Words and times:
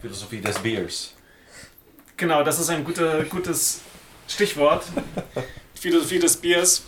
Philosophie 0.00 0.40
des 0.40 0.58
Biers. 0.58 1.14
Genau, 2.16 2.42
das 2.42 2.58
ist 2.58 2.68
ein 2.70 2.84
guter, 2.84 3.24
gutes 3.24 3.80
Stichwort. 4.26 4.84
Philosophie 5.74 6.18
des 6.18 6.36
Biers. 6.36 6.82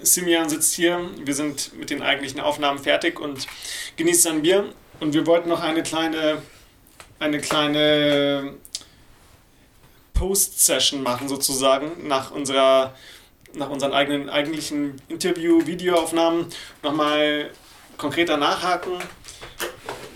Simian 0.00 0.48
sitzt 0.48 0.74
hier. 0.74 1.10
Wir 1.18 1.34
sind 1.34 1.76
mit 1.76 1.90
den 1.90 2.02
eigentlichen 2.02 2.40
Aufnahmen 2.40 2.78
fertig 2.78 3.18
und 3.18 3.46
genießt 3.96 4.22
sein 4.22 4.42
Bier. 4.42 4.72
Und 5.00 5.14
wir 5.14 5.26
wollten 5.26 5.48
noch 5.48 5.62
eine 5.62 5.82
kleine, 5.82 6.42
eine 7.18 7.40
kleine 7.40 8.54
Post-Session 10.14 11.02
machen, 11.02 11.28
sozusagen, 11.28 12.06
nach 12.06 12.30
unserer 12.30 12.94
nach 13.54 13.70
unseren 13.70 13.92
eigenen 13.92 14.28
eigentlichen 14.28 15.00
Interview-Videoaufnahmen 15.08 16.46
nochmal 16.82 17.50
konkreter 17.96 18.36
nachhaken. 18.36 18.92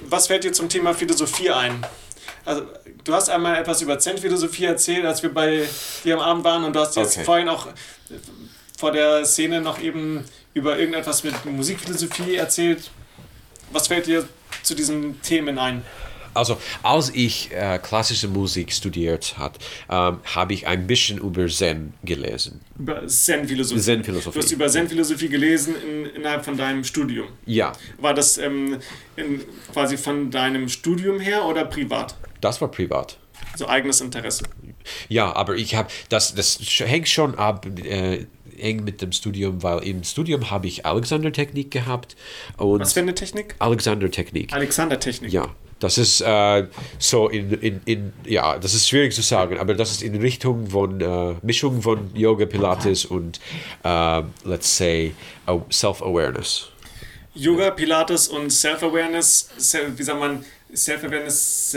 Was 0.09 0.27
fällt 0.27 0.45
dir 0.45 0.53
zum 0.53 0.69
Thema 0.69 0.95
Philosophie 0.95 1.51
ein? 1.51 1.85
Also, 2.45 2.63
du 3.05 3.15
hast 3.15 3.31
einmal 3.31 3.57
etwas 3.57 3.81
über 3.81 3.99
Zen-Philosophie 3.99 4.65
erzählt, 4.65 5.05
als 5.07 5.23
wir 5.23 5.33
bei 5.33 5.67
dir 6.05 6.15
am 6.17 6.21
Abend 6.21 6.45
waren, 6.45 6.65
und 6.65 6.77
du 6.77 6.81
hast 6.81 6.97
jetzt 6.97 7.17
okay. 7.17 7.25
vorhin 7.25 7.49
auch 7.49 7.69
vor 8.79 8.93
der 8.93 9.25
Szene 9.25 9.61
noch 9.61 9.81
eben 9.81 10.25
über 10.53 10.79
irgendetwas 10.79 11.25
mit 11.25 11.45
Musikphilosophie 11.47 12.35
erzählt. 12.37 12.91
Was 13.73 13.89
fällt 13.89 14.07
dir 14.07 14.29
zu 14.63 14.75
diesen 14.75 15.21
Themen 15.23 15.59
ein? 15.59 15.83
Also, 16.35 16.59
als 16.83 17.11
ich 17.11 17.51
äh, 17.53 17.79
klassische 17.79 18.29
Musik 18.29 18.73
studiert 18.73 19.37
habe, 19.39 19.59
ähm, 19.91 20.19
habe 20.35 20.53
ich 20.53 20.67
ein 20.67 20.87
bisschen 20.87 21.19
über 21.19 21.47
Zen 21.47 21.95
gelesen. 22.03 22.61
Über 22.79 23.07
Zen-Philosophie? 23.07 23.81
Zen-Philosophie. 23.81 24.39
Du 24.39 24.45
hast 24.45 24.53
über 24.53 24.69
Zen-Philosophie 24.69 25.29
gelesen 25.29 25.75
in, 25.83 26.07
innerhalb 26.07 26.45
von 26.45 26.57
deinem 26.57 26.85
Studium? 26.85 27.29
Ja. 27.47 27.73
War 27.99 28.15
das 28.15 28.39
ähm, 28.39 28.79
in, 29.17 29.41
quasi 29.73 29.97
von 29.97 30.31
deinem 30.31 30.69
Studium 30.69 31.21
her 31.21 31.45
oder 31.45 31.65
privat? 31.65 32.17
Das 32.41 32.61
war 32.61 32.71
privat. 32.71 33.19
Also 33.53 33.69
eigenes 33.69 34.01
Interesse? 34.01 34.45
Ja, 35.09 35.35
aber 35.35 35.55
ich 35.55 35.75
habe, 35.75 35.89
das, 36.09 36.35
das 36.35 36.59
hängt 36.81 37.09
schon 37.09 37.37
ab. 37.37 37.67
Äh, 37.85 38.27
eng 38.59 38.85
mit 38.85 39.03
dem 39.03 39.13
Studium, 39.13 39.63
weil 39.63 39.83
im 39.85 40.05
Studium 40.05 40.51
habe 40.51 40.67
ich 40.67 40.87
Alexander-Technik 40.87 41.71
gehabt. 41.71 42.17
Und 42.57 42.81
Was 42.81 42.93
für 42.93 43.01
eine 43.01 43.15
Technik? 43.15 43.55
Alexander-Technik. 43.59 44.53
Alexander-Technik. 44.53 45.33
Ja. 45.33 45.55
Das 45.81 45.99
ist 45.99 46.21
äh, 46.21 46.67
so 46.99 47.29
in, 47.29 47.53
in, 47.61 47.81
in, 47.85 48.13
ja, 48.25 48.59
das 48.59 48.75
ist 48.75 48.89
schwierig 48.89 49.15
zu 49.15 49.23
sagen, 49.23 49.59
aber 49.59 49.75
das 49.75 49.91
ist 49.91 50.03
in 50.03 50.15
Richtung 50.15 50.69
von 50.69 51.01
äh, 51.01 51.35
Mischung 51.43 51.83
von 51.83 52.11
Yoga, 52.15 52.47
Pilates 52.47 53.05
und, 53.05 53.41
äh, 53.83 54.23
let's 54.45 54.77
say, 54.77 55.15
Self-Awareness. 55.71 56.71
Yoga, 57.35 57.71
Pilates 57.71 58.29
und 58.29 58.51
Self-Awareness, 58.51 59.51
wie 59.97 60.03
sagt 60.03 60.21
man, 60.21 60.45
Self-Awareness, 60.75 61.71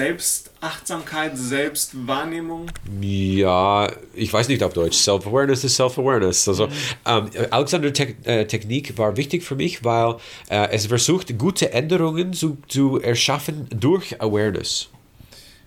Selbstachtsamkeit, 0.59 1.37
Selbstwahrnehmung? 1.37 2.71
Ja, 2.99 3.91
ich 4.13 4.33
weiß 4.33 4.47
nicht 4.47 4.63
auf 4.63 4.73
Deutsch. 4.73 4.97
Self-Awareness 4.97 5.63
ist 5.63 5.75
Self-Awareness. 5.75 6.47
Also, 6.47 6.67
mhm. 6.67 6.71
ähm, 7.05 7.29
Alexander 7.51 7.93
Te 7.93 8.15
äh, 8.23 8.45
Technik 8.45 8.97
war 8.97 9.15
wichtig 9.17 9.43
für 9.43 9.55
mich, 9.55 9.83
weil 9.83 10.15
äh, 10.49 10.69
es 10.71 10.87
versucht, 10.87 11.37
gute 11.37 11.71
Änderungen 11.73 12.33
zu, 12.33 12.57
zu 12.67 12.99
erschaffen 12.99 13.67
durch 13.69 14.19
Awareness. 14.19 14.89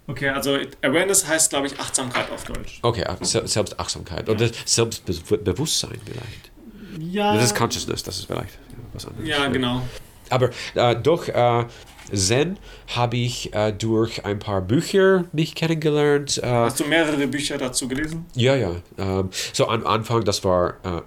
Okay, 0.09 0.31
also 0.31 0.59
Awareness 0.83 1.27
heißt, 1.27 1.51
glaube 1.51 1.69
ich, 1.69 1.79
Achtsamkeit 1.79 2.29
auf 2.33 2.43
Deutsch. 2.45 2.81
Okay, 2.83 3.05
Selbstachtsamkeit 3.21 4.27
ja. 4.27 4.35
oder 4.35 4.51
Selbstbewusstsein 4.65 6.01
vielleicht. 6.05 6.51
Ja. 6.99 7.35
Das 7.35 7.45
ist 7.45 7.55
Consciousness, 7.55 8.03
das 8.03 8.19
ist 8.19 8.25
vielleicht 8.25 8.59
was 8.93 9.07
anderes. 9.07 9.29
Ja, 9.29 9.47
genau. 9.47 9.83
Aber 10.31 10.51
äh, 10.75 10.97
doch, 10.97 11.29
äh, 11.29 11.65
Zen 12.13 12.59
habe 12.89 13.17
ich 13.17 13.55
äh, 13.55 13.73
durch 13.73 14.25
ein 14.25 14.39
paar 14.39 14.63
Bücher 14.63 15.25
mich 15.33 15.55
kennengelernt. 15.55 16.39
Äh, 16.43 16.47
Hast 16.47 16.81
du 16.81 16.85
mehrere 16.85 17.27
Bücher 17.27 17.59
dazu 17.59 17.89
gelesen? 17.89 18.27
Ja, 18.35 18.57
ja. 18.57 18.73
Ähm, 18.99 19.31
so 19.53 19.69
am 19.69 19.87
Anfang, 19.87 20.25
das 20.25 20.43
war 20.45 20.75
äh, 20.83 21.03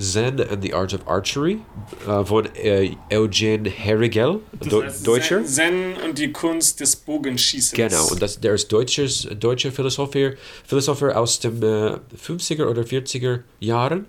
Zen 0.00 0.40
and 0.40 0.62
the 0.62 0.72
Art 0.72 0.94
of 0.94 1.06
Archery 1.06 1.58
äh, 2.06 2.24
von 2.24 2.48
äh, 2.56 2.96
Eugen 3.12 3.66
Herrigel, 3.66 4.40
Do 4.60 4.82
Deutscher. 5.04 5.44
Zen 5.44 5.94
und 6.04 6.18
die 6.18 6.32
Kunst 6.32 6.80
des 6.80 6.96
Bogenschießens. 6.96 7.72
Genau, 7.72 8.06
und 8.08 8.22
das, 8.22 8.40
der 8.40 8.54
ist 8.54 8.72
deutsches, 8.72 9.28
deutscher 9.38 9.70
Philosopher, 9.70 10.32
Philosopher 10.66 11.16
aus 11.16 11.40
den 11.40 11.60
50er 11.60 12.60
äh, 12.60 12.62
oder 12.62 12.82
40er 12.82 13.40
Jahren. 13.60 14.06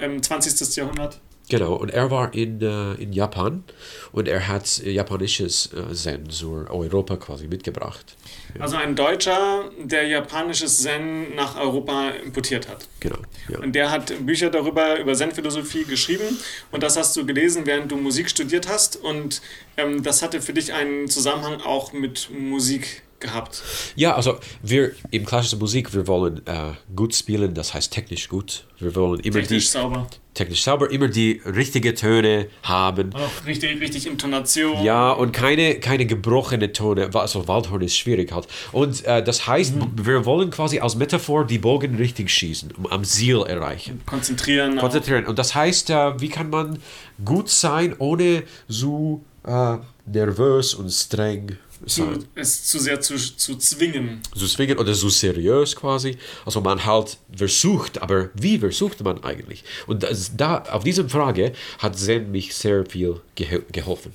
Im 0.00 0.22
20. 0.22 0.76
Jahrhundert. 0.76 1.20
Genau, 1.50 1.74
und 1.74 1.90
er 1.90 2.10
war 2.10 2.32
in, 2.32 2.62
äh, 2.62 2.94
in 2.94 3.12
Japan 3.12 3.64
und 4.12 4.28
er 4.28 4.48
hat 4.48 4.78
japanisches 4.78 5.70
äh, 5.74 5.92
Zen 5.92 6.30
zur 6.30 6.70
Europa 6.70 7.16
quasi 7.16 7.48
mitgebracht. 7.48 8.16
Ja. 8.54 8.62
Also 8.62 8.76
ein 8.76 8.96
Deutscher, 8.96 9.70
der 9.78 10.06
japanisches 10.06 10.78
Zen 10.78 11.34
nach 11.34 11.56
Europa 11.60 12.10
importiert 12.24 12.68
hat. 12.68 12.88
Genau. 13.00 13.18
Ja. 13.48 13.58
Und 13.58 13.74
der 13.74 13.90
hat 13.90 14.24
Bücher 14.24 14.48
darüber, 14.48 14.98
über 14.98 15.12
Zen-Philosophie 15.14 15.84
geschrieben 15.84 16.38
und 16.72 16.82
das 16.82 16.96
hast 16.96 17.14
du 17.16 17.26
gelesen, 17.26 17.66
während 17.66 17.92
du 17.92 17.96
Musik 17.96 18.30
studiert 18.30 18.66
hast 18.68 18.96
und 18.96 19.42
ähm, 19.76 20.02
das 20.02 20.22
hatte 20.22 20.40
für 20.40 20.54
dich 20.54 20.72
einen 20.72 21.08
Zusammenhang 21.08 21.60
auch 21.60 21.92
mit 21.92 22.30
Musik 22.32 23.03
gehabt? 23.24 23.62
Ja, 23.96 24.14
also 24.14 24.38
wir 24.62 24.92
im 25.10 25.24
klassischen 25.24 25.58
Musik, 25.58 25.92
wir 25.94 26.06
wollen 26.06 26.46
äh, 26.46 26.72
gut 26.94 27.14
spielen, 27.14 27.54
das 27.54 27.74
heißt 27.74 27.92
technisch 27.92 28.28
gut. 28.28 28.64
Wir 28.78 28.94
wollen 28.94 29.20
immer 29.20 29.40
technisch 29.40 29.64
die, 29.64 29.70
sauber. 29.70 30.06
Technisch 30.34 30.62
sauber, 30.62 30.90
immer 30.90 31.08
die 31.08 31.40
richtigen 31.44 31.94
Töne 31.94 32.48
haben. 32.62 33.14
Auch 33.14 33.46
richtig, 33.46 33.80
richtig 33.80 34.06
Intonation. 34.06 34.82
Ja, 34.84 35.12
und 35.12 35.32
keine, 35.32 35.76
keine 35.76 36.06
gebrochene 36.06 36.72
Töne. 36.72 37.10
Also 37.14 37.48
Waldhorn 37.48 37.82
ist 37.82 37.96
schwierig 37.96 38.32
halt. 38.32 38.46
Und 38.72 39.04
äh, 39.04 39.22
das 39.22 39.46
heißt, 39.46 39.76
mhm. 39.76 39.92
wir 39.94 40.24
wollen 40.24 40.50
quasi 40.50 40.80
als 40.80 40.96
Metaphor 40.96 41.46
die 41.46 41.58
Bogen 41.58 41.94
richtig 41.96 42.30
schießen, 42.30 42.72
um 42.72 42.86
am 42.86 43.04
Ziel 43.04 43.42
erreichen. 43.42 44.02
Konzentrieren. 44.06 44.76
Konzentrieren. 44.76 45.24
Auch. 45.24 45.30
Und 45.30 45.38
das 45.38 45.54
heißt, 45.54 45.90
äh, 45.90 46.20
wie 46.20 46.28
kann 46.28 46.50
man 46.50 46.78
gut 47.24 47.48
sein, 47.48 47.94
ohne 47.98 48.42
so 48.68 49.22
äh, 49.46 49.76
nervös 50.06 50.74
und 50.74 50.90
streng 50.90 51.56
zu, 51.86 52.24
es 52.34 52.64
zu 52.64 52.78
sehr 52.78 53.00
zu, 53.00 53.16
zu 53.16 53.56
zwingen. 53.56 54.20
Zu 54.34 54.46
zwingen 54.46 54.78
oder 54.78 54.94
so 54.94 55.08
seriös 55.08 55.76
quasi. 55.76 56.16
Also 56.44 56.60
man 56.60 56.84
halt 56.84 57.18
versucht, 57.36 58.00
aber 58.02 58.30
wie 58.34 58.58
versucht 58.58 59.02
man 59.02 59.22
eigentlich? 59.24 59.64
Und 59.86 60.02
das, 60.02 60.36
da 60.36 60.58
auf 60.70 60.84
diese 60.84 61.08
Frage 61.08 61.52
hat 61.78 61.98
Zen 61.98 62.30
mich 62.30 62.54
sehr 62.54 62.86
viel 62.86 63.20
ge 63.34 63.62
geholfen. 63.72 64.12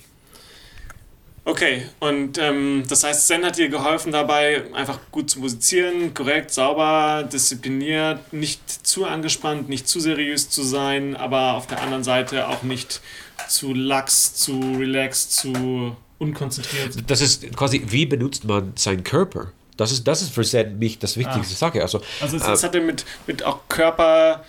Okay, 1.45 1.83
und 1.99 2.37
ähm, 2.37 2.83
das 2.87 3.03
heißt, 3.03 3.25
Zen 3.25 3.43
hat 3.43 3.57
dir 3.57 3.69
geholfen 3.69 4.11
dabei, 4.11 4.65
einfach 4.73 4.99
gut 5.09 5.31
zu 5.31 5.39
musizieren, 5.39 6.13
korrekt, 6.13 6.51
sauber, 6.51 7.23
diszipliniert, 7.23 8.31
nicht 8.31 8.85
zu 8.85 9.05
angespannt, 9.05 9.67
nicht 9.67 9.87
zu 9.87 9.99
seriös 9.99 10.51
zu 10.51 10.61
sein, 10.61 11.15
aber 11.15 11.55
auf 11.55 11.65
der 11.65 11.81
anderen 11.81 12.03
Seite 12.03 12.47
auch 12.49 12.61
nicht 12.61 13.01
zu 13.47 13.73
lax, 13.73 14.35
zu 14.35 14.59
relaxed, 14.77 15.31
zu 15.31 15.95
unkonzentriert. 16.19 17.09
Das 17.09 17.21
ist 17.21 17.55
quasi, 17.55 17.83
wie 17.87 18.05
benutzt 18.05 18.45
man 18.45 18.73
seinen 18.75 19.03
Körper? 19.03 19.51
Das 19.77 19.91
ist, 19.91 20.07
das 20.07 20.21
ist 20.21 20.33
für 20.33 20.65
mich 20.65 20.99
das 20.99 21.17
wichtigste 21.17 21.53
ah. 21.53 21.57
Sache. 21.57 21.81
Also, 21.81 22.01
also 22.19 22.37
es, 22.37 22.43
äh, 22.43 22.51
es 22.51 22.63
hatte 22.63 22.81
mit, 22.81 23.05
mit 23.27 23.43
auch 23.43 23.61
Körper 23.69 24.43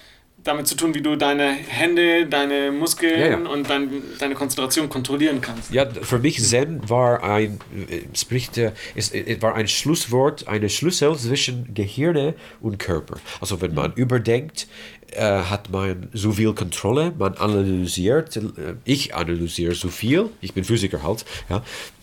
damit 0.45 0.67
zu 0.67 0.75
tun, 0.75 0.95
wie 0.95 1.03
du 1.03 1.17
deine 1.17 1.51
Hände, 1.51 2.27
deine 2.27 2.73
Muskeln 2.73 3.21
ja, 3.21 3.27
ja. 3.29 3.37
und 3.37 3.69
dein, 3.69 3.91
deine 4.19 4.35
Konzentration 4.35 4.89
kontrollieren 4.89 5.41
kannst. 5.41 5.73
Ja, 5.73 5.87
für 5.89 6.19
mich 6.19 6.43
Zen 6.43 6.89
war 6.89 7.23
ein, 7.23 7.61
äh, 7.89 8.03
spricht, 8.17 8.59
es, 8.59 9.11
es 9.11 9.43
war 9.43 9.55
ein 9.55 9.69
Schlusswort, 9.69 10.49
eine 10.49 10.69
Schlüssel 10.69 11.17
zwischen 11.17 11.75
Gehirne 11.75 12.35
und 12.61 12.79
Körper. 12.79 13.19
Also 13.41 13.61
wenn 13.61 13.75
man 13.75 13.93
überdenkt, 13.95 14.67
äh, 15.13 15.23
hat 15.23 15.71
man 15.71 16.09
so 16.13 16.33
viel 16.33 16.55
Kontrolle, 16.55 17.13
man 17.19 17.35
analysiert, 17.35 18.37
äh, 18.37 18.41
ich 18.85 19.15
analysiere 19.15 19.75
so 19.75 19.89
viel, 19.89 20.31
ich 20.41 20.55
bin 20.55 20.65
Physiker 20.65 21.03
halt, 21.03 21.25
ja, 21.49 21.63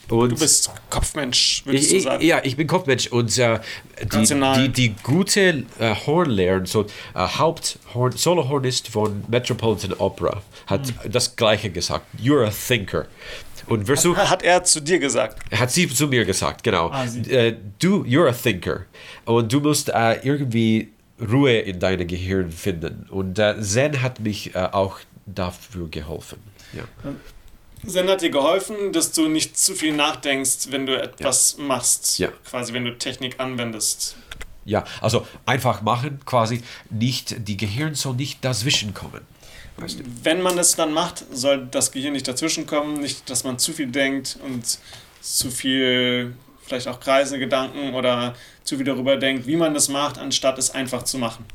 und 0.09 0.31
du 0.31 0.37
bist 0.37 0.71
Kopfmensch, 0.89 1.63
würdest 1.65 1.91
ich, 1.91 2.03
du 2.03 2.09
sagen? 2.09 2.25
Ja, 2.25 2.41
ich 2.43 2.55
bin 2.55 2.67
Kopfmensch 2.67 3.07
und 3.07 3.37
äh, 3.37 3.59
die, 4.01 4.25
die, 4.25 4.69
die, 4.69 4.95
gute 5.03 5.65
äh, 5.79 5.95
Hornlehrer, 6.05 6.65
so 6.65 6.83
äh, 6.83 6.85
Haupthorn, 7.15 8.13
Solohornist 8.13 8.87
von 8.87 9.23
Metropolitan 9.27 9.93
Opera, 9.93 10.41
hat 10.67 10.87
hm. 10.87 11.11
das 11.11 11.35
Gleiche 11.35 11.69
gesagt. 11.69 12.05
You're 12.21 12.45
a 12.45 12.51
thinker. 12.51 13.07
Und 13.67 13.85
versuch, 13.85 14.15
hat, 14.15 14.29
hat 14.29 14.43
er 14.43 14.63
zu 14.63 14.79
dir 14.79 14.97
gesagt? 14.97 15.39
Hat 15.51 15.71
sie 15.71 15.89
zu 15.89 16.07
mir 16.07 16.23
gesagt, 16.23 16.63
genau. 16.63 16.89
Ah, 16.89 17.05
äh, 17.05 17.53
du, 17.79 18.03
you're 18.03 18.29
a 18.29 18.31
thinker. 18.31 18.85
Und 19.25 19.51
du 19.51 19.59
musst 19.59 19.89
äh, 19.89 20.19
irgendwie 20.23 20.93
Ruhe 21.19 21.57
in 21.59 21.79
deinem 21.79 22.07
Gehirn 22.07 22.51
finden. 22.51 23.07
Und 23.09 23.39
äh, 23.39 23.59
Zen 23.61 24.01
hat 24.01 24.19
mich 24.19 24.55
äh, 24.55 24.69
auch 24.71 24.99
dafür 25.25 25.89
geholfen. 25.89 26.39
Ja. 26.73 26.83
Zen 27.85 28.09
hat 28.09 28.21
dir 28.21 28.29
geholfen, 28.29 28.91
dass 28.91 29.11
du 29.11 29.27
nicht 29.27 29.57
zu 29.57 29.75
viel 29.75 29.93
nachdenkst, 29.93 30.71
wenn 30.71 30.85
du 30.85 30.99
etwas 30.99 31.55
ja. 31.57 31.63
machst. 31.63 32.17
Ja. 32.19 32.29
Quasi, 32.49 32.73
wenn 32.73 32.85
du 32.85 32.97
Technik 32.97 33.39
anwendest. 33.39 34.15
Ja, 34.65 34.83
also 34.99 35.25
einfach 35.45 35.81
machen, 35.81 36.19
quasi 36.25 36.61
nicht, 36.89 37.47
die 37.47 37.55
Gehirn 37.55 37.95
soll 37.95 38.15
nicht 38.15 38.43
dazwischen 38.43 38.93
kommen. 38.93 39.21
Weißt 39.77 39.99
du? 39.99 40.03
Wenn 40.23 40.41
man 40.41 40.57
das 40.57 40.75
dann 40.75 40.91
macht, 40.91 41.23
soll 41.31 41.67
das 41.71 41.91
Gehirn 41.91 42.13
nicht 42.13 42.27
dazwischen 42.27 42.65
kommen, 42.65 42.99
nicht, 42.99 43.29
dass 43.29 43.43
man 43.43 43.59
zu 43.59 43.71
viel 43.71 43.87
denkt 43.87 44.37
und 44.43 44.79
zu 45.21 45.51
viel 45.51 46.35
vielleicht 46.63 46.87
auch 46.87 46.99
kreisende 46.99 47.39
Gedanken 47.39 47.93
oder 47.93 48.35
zu 48.63 48.75
viel 48.75 48.85
darüber 48.85 49.15
denkt, 49.15 49.47
wie 49.47 49.55
man 49.55 49.73
das 49.73 49.87
macht, 49.87 50.17
anstatt 50.17 50.57
es 50.57 50.71
einfach 50.71 51.03
zu 51.03 51.17
machen? 51.17 51.45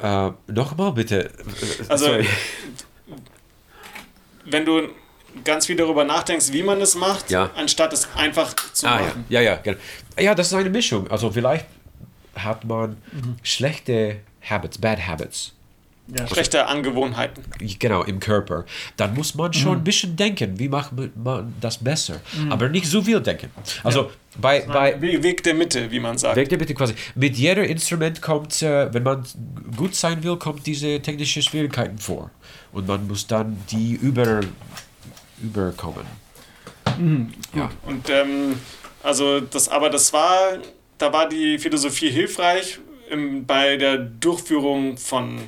Äh, 0.00 0.30
Nochmal 0.48 0.92
bitte. 0.92 1.32
Also, 1.88 2.06
Sorry. 2.06 2.26
wenn 4.50 4.64
du 4.64 4.88
ganz 5.44 5.66
viel 5.66 5.76
darüber 5.76 6.04
nachdenkst, 6.04 6.52
wie 6.52 6.62
man 6.62 6.80
es 6.80 6.94
macht, 6.94 7.30
Ja. 7.30 7.50
anstatt 7.56 7.92
es 7.92 8.08
einfach 8.16 8.54
zu 8.72 8.86
Ah, 8.86 8.96
machen. 9.00 9.24
ja, 9.28 9.40
ja, 9.40 9.52
ja, 9.52 9.56
genau. 9.62 9.78
Ja, 10.18 10.34
das 10.34 10.48
ist 10.48 10.54
eine 10.54 10.70
Mischung. 10.70 11.08
Also 11.10 11.30
vielleicht 11.30 11.66
hat 12.34 12.64
man 12.64 12.96
Mhm. 13.12 13.36
schlechte 13.42 14.16
Habits, 14.48 14.78
Bad 14.78 15.06
Habits. 15.06 15.52
Ja. 16.18 16.26
Schlechte 16.26 16.66
Angewohnheiten. 16.66 17.44
Genau, 17.78 18.02
im 18.02 18.18
Körper. 18.18 18.64
Dann 18.96 19.12
muss 19.14 19.34
man 19.34 19.52
schon 19.52 19.76
ein 19.78 19.84
bisschen 19.84 20.16
denken, 20.16 20.58
wie 20.58 20.68
macht 20.70 20.92
man 21.16 21.52
das 21.60 21.76
besser. 21.76 22.22
Aber 22.48 22.70
nicht 22.70 22.86
so 22.86 23.02
viel 23.02 23.20
denken. 23.20 23.50
Also 23.84 24.10
bei, 24.38 24.60
bei, 24.62 24.98
Weg 25.02 25.42
der 25.42 25.52
Mitte, 25.52 25.90
wie 25.90 26.00
man 26.00 26.16
sagt. 26.16 26.36
Weg 26.36 26.48
der 26.48 26.56
bitte 26.56 26.72
quasi. 26.72 26.94
Mit 27.14 27.36
jedem 27.36 27.64
Instrument 27.64 28.22
kommt, 28.22 28.62
äh, 28.62 28.92
wenn 28.94 29.02
man 29.02 29.22
gut 29.76 29.94
sein 29.94 30.22
will, 30.24 30.36
kommt 30.38 30.66
diese 30.66 30.98
technische 31.02 31.42
Schwierigkeiten 31.42 31.98
vor. 31.98 32.30
Und 32.72 32.86
man 32.86 33.06
muss 33.08 33.26
dann 33.26 33.56
die 33.70 33.92
über, 33.94 34.40
überkommen. 35.42 36.04
Ja. 37.54 37.70
Und 37.86 38.08
ähm, 38.10 38.58
also 39.02 39.40
das, 39.40 39.68
aber 39.68 39.88
das 39.90 40.12
war, 40.12 40.58
da 40.98 41.12
war 41.12 41.28
die 41.28 41.58
Philosophie 41.58 42.10
hilfreich 42.10 42.78
im, 43.10 43.46
bei 43.46 43.76
der 43.76 43.96
Durchführung 43.98 44.96
von, 44.98 45.40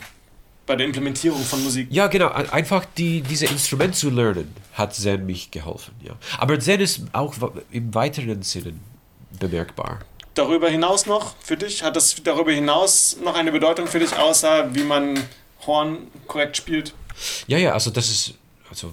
bei 0.67 0.77
der 0.77 0.87
Implementierung 0.87 1.43
von 1.43 1.63
Musik. 1.65 1.89
Ja, 1.91 2.07
genau. 2.07 2.29
ein- 2.29 2.49
Einfach 2.51 2.85
die, 2.97 3.21
diese 3.23 3.47
Instrument 3.47 3.97
zu 3.97 4.11
lernen, 4.11 4.55
hat 4.75 4.95
Zen 4.95 5.27
mich 5.27 5.51
geholfen. 5.51 5.95
Ja. 6.03 6.13
Aber 6.39 6.59
Zen 6.61 6.81
ist 6.81 7.03
auch 7.13 7.35
im 7.73 7.93
weiteren 7.95 8.43
Sinne 8.43 8.75
bemerkbar. 9.39 10.01
Darüber 10.35 10.69
hinaus 10.71 11.07
noch 11.07 11.35
für 11.43 11.57
dich, 11.57 11.83
hat 11.83 11.97
das 11.97 12.15
darüber 12.23 12.53
hinaus 12.53 13.17
noch 13.23 13.35
eine 13.35 13.51
Bedeutung 13.51 13.89
für 13.89 13.99
dich, 13.99 14.17
außer 14.17 14.73
wie 14.75 14.85
man 14.85 15.19
Horn 15.67 15.99
korrekt 16.29 16.57
spielt? 16.57 16.95
Ja, 17.47 17.59
ja, 17.59 17.73
also 17.73 17.91
das 17.91 18.09
ist, 18.11 18.35
also 18.69 18.93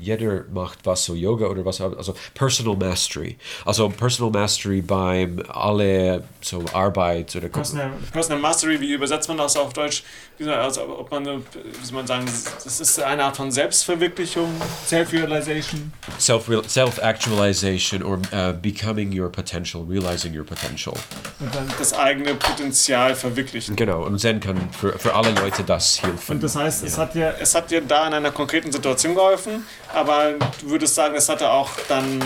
jeder 0.00 0.44
macht 0.52 0.78
was, 0.84 1.04
so 1.04 1.14
Yoga 1.14 1.46
oder 1.46 1.64
was, 1.64 1.80
also 1.80 2.14
Personal 2.34 2.76
Mastery. 2.76 3.36
Also 3.64 3.88
Personal 3.88 4.30
Mastery 4.30 4.80
beim 4.80 5.42
alle 5.48 6.24
so 6.40 6.64
Arbeit 6.72 7.34
oder 7.36 7.48
Personal, 7.48 7.92
Personal 8.12 8.40
Mastery, 8.40 8.80
wie 8.80 8.92
übersetzt 8.92 9.28
man 9.28 9.38
das 9.38 9.56
auf 9.56 9.72
Deutsch? 9.72 10.02
Also, 10.46 10.82
ob 10.82 11.10
man, 11.10 11.24
wie 11.24 11.84
soll 11.84 11.94
man 11.94 12.06
sagen, 12.06 12.26
das 12.62 12.80
ist 12.80 13.00
eine 13.00 13.24
Art 13.24 13.36
von 13.36 13.50
Selbstverwirklichung, 13.50 14.50
Self-Realization. 14.86 15.92
self 16.18 16.50
self-actualization 16.68 18.02
or 18.02 18.18
uh, 18.32 18.52
becoming 18.52 19.18
your 19.18 19.30
potential, 19.30 19.82
realizing 19.88 20.36
your 20.36 20.44
potential. 20.44 20.94
Und 21.40 21.54
dann 21.54 21.66
das 21.78 21.92
eigene 21.94 22.34
Potenzial 22.34 23.14
verwirklichen. 23.14 23.76
Genau, 23.76 24.04
und 24.04 24.18
Zen 24.18 24.40
kann 24.40 24.68
für, 24.72 24.98
für 24.98 25.14
alle 25.14 25.30
Leute 25.30 25.62
das 25.64 26.02
helfen. 26.02 26.32
Und 26.32 26.42
das 26.42 26.56
heißt, 26.56 26.84
es, 26.84 26.98
hat 26.98 27.14
dir, 27.14 27.34
es 27.40 27.54
hat 27.54 27.70
dir 27.70 27.80
da 27.80 28.06
in 28.06 28.14
einer 28.14 28.30
konkreten 28.30 28.70
Situation 28.72 29.14
geholfen, 29.14 29.64
aber 29.96 30.34
du 30.60 30.70
würdest 30.70 30.94
sagen, 30.94 31.14
es 31.14 31.28
hatte 31.28 31.50
auch 31.50 31.70
dann 31.88 32.20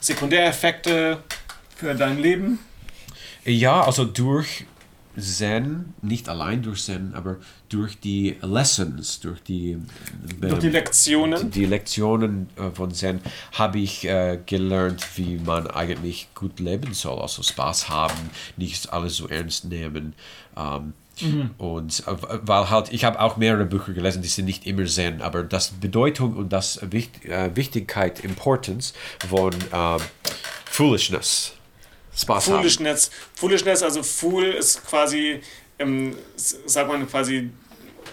Sekundäreffekte 0.00 1.22
für 1.74 1.94
dein 1.94 2.18
Leben. 2.18 2.58
Ja, 3.44 3.82
also 3.82 4.04
durch 4.04 4.66
Zen, 5.18 5.94
nicht 6.02 6.28
allein 6.28 6.62
durch 6.62 6.84
Zen, 6.84 7.14
aber 7.14 7.36
durch 7.70 7.98
die 7.98 8.36
Lessons, 8.42 9.20
durch 9.20 9.42
die, 9.42 9.78
Durch 10.40 10.58
die 10.58 10.68
Lektionen. 10.68 11.50
die 11.50 11.64
Lektionen 11.64 12.50
äh, 12.56 12.70
von 12.70 12.92
Zen 12.92 13.20
habe 13.52 13.78
ich 13.78 14.04
äh, 14.04 14.38
gelernt, 14.44 15.06
wie 15.16 15.38
man 15.38 15.68
eigentlich 15.68 16.28
gut 16.34 16.60
leben 16.60 16.92
soll. 16.92 17.20
Also 17.20 17.42
Spaß 17.42 17.88
haben, 17.88 18.30
nicht 18.58 18.92
alles 18.92 19.16
so 19.16 19.28
ernst 19.28 19.64
nehmen. 19.64 20.12
Ähm, 20.56 20.92
Und 21.58 22.02
äh, 22.06 22.16
weil 22.42 22.70
halt, 22.70 22.92
ich 22.92 23.04
habe 23.04 23.20
auch 23.20 23.36
mehrere 23.36 23.64
Bücher 23.64 23.92
gelesen, 23.92 24.22
die 24.22 24.28
sind 24.28 24.44
nicht 24.44 24.66
immer 24.66 24.84
Zen, 24.86 25.22
aber 25.22 25.42
das 25.42 25.68
Bedeutung 25.68 26.36
und 26.36 26.52
das 26.52 26.80
Wicht, 26.90 27.24
äh, 27.24 27.54
Wichtigkeit, 27.54 28.22
Importance 28.22 28.92
von 29.28 29.54
ähm, 29.72 30.00
Foolishness. 30.66 31.54
Spaß 32.14 32.48
haben. 32.48 32.56
Foolishness. 32.56 33.10
Foolishness, 33.34 33.82
also 33.82 34.02
Fool 34.02 34.44
ist 34.44 34.86
quasi, 34.86 35.40
ähm, 35.78 36.16
sagt 36.36 36.88
man 36.88 37.08
quasi, 37.08 37.50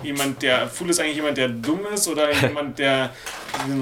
jemand, 0.02 0.42
der, 0.42 0.68
Fool 0.68 0.90
ist 0.90 1.00
eigentlich 1.00 1.16
jemand, 1.16 1.38
der 1.38 1.50
dumm 1.50 1.86
ist 1.94 2.08
oder 2.08 2.34
jemand, 2.42 2.80
der 2.80 3.12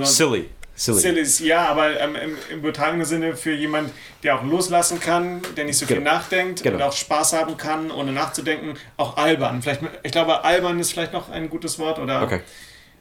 Silly. 0.04 0.50
Silly. 0.74 1.00
Silly 1.00 1.20
ist, 1.22 1.40
ja, 1.42 1.66
aber 1.68 2.00
ähm, 2.00 2.16
im, 2.16 2.38
im 2.50 2.60
übertragenen 2.60 3.06
Sinne 3.06 3.36
für 3.36 3.52
jemand, 3.54 3.92
der 4.24 4.36
auch 4.40 4.44
loslassen 4.44 5.00
kann, 5.00 5.42
der 5.56 5.66
nicht 5.66 5.78
so 5.78 5.86
viel 5.86 5.98
Genau. 5.98 6.12
nachdenkt 6.14 6.64
Genau. 6.64 6.78
und 6.78 6.82
auch 6.82 6.94
Spaß 6.94 7.34
haben 7.34 7.58
kann, 7.58 7.92
ohne 7.92 8.12
nachzudenken. 8.12 8.76
Auch 8.98 9.18
albern. 9.18 9.62
Vielleicht, 9.62 9.82
ich 10.04 10.12
glaube, 10.12 10.44
albern 10.44 10.80
ist 10.80 10.92
vielleicht 10.92 11.14
noch 11.14 11.30
ein 11.30 11.50
gutes 11.50 11.78
Wort 11.78 12.00
oder 12.00 12.24
Okay. 12.24 12.42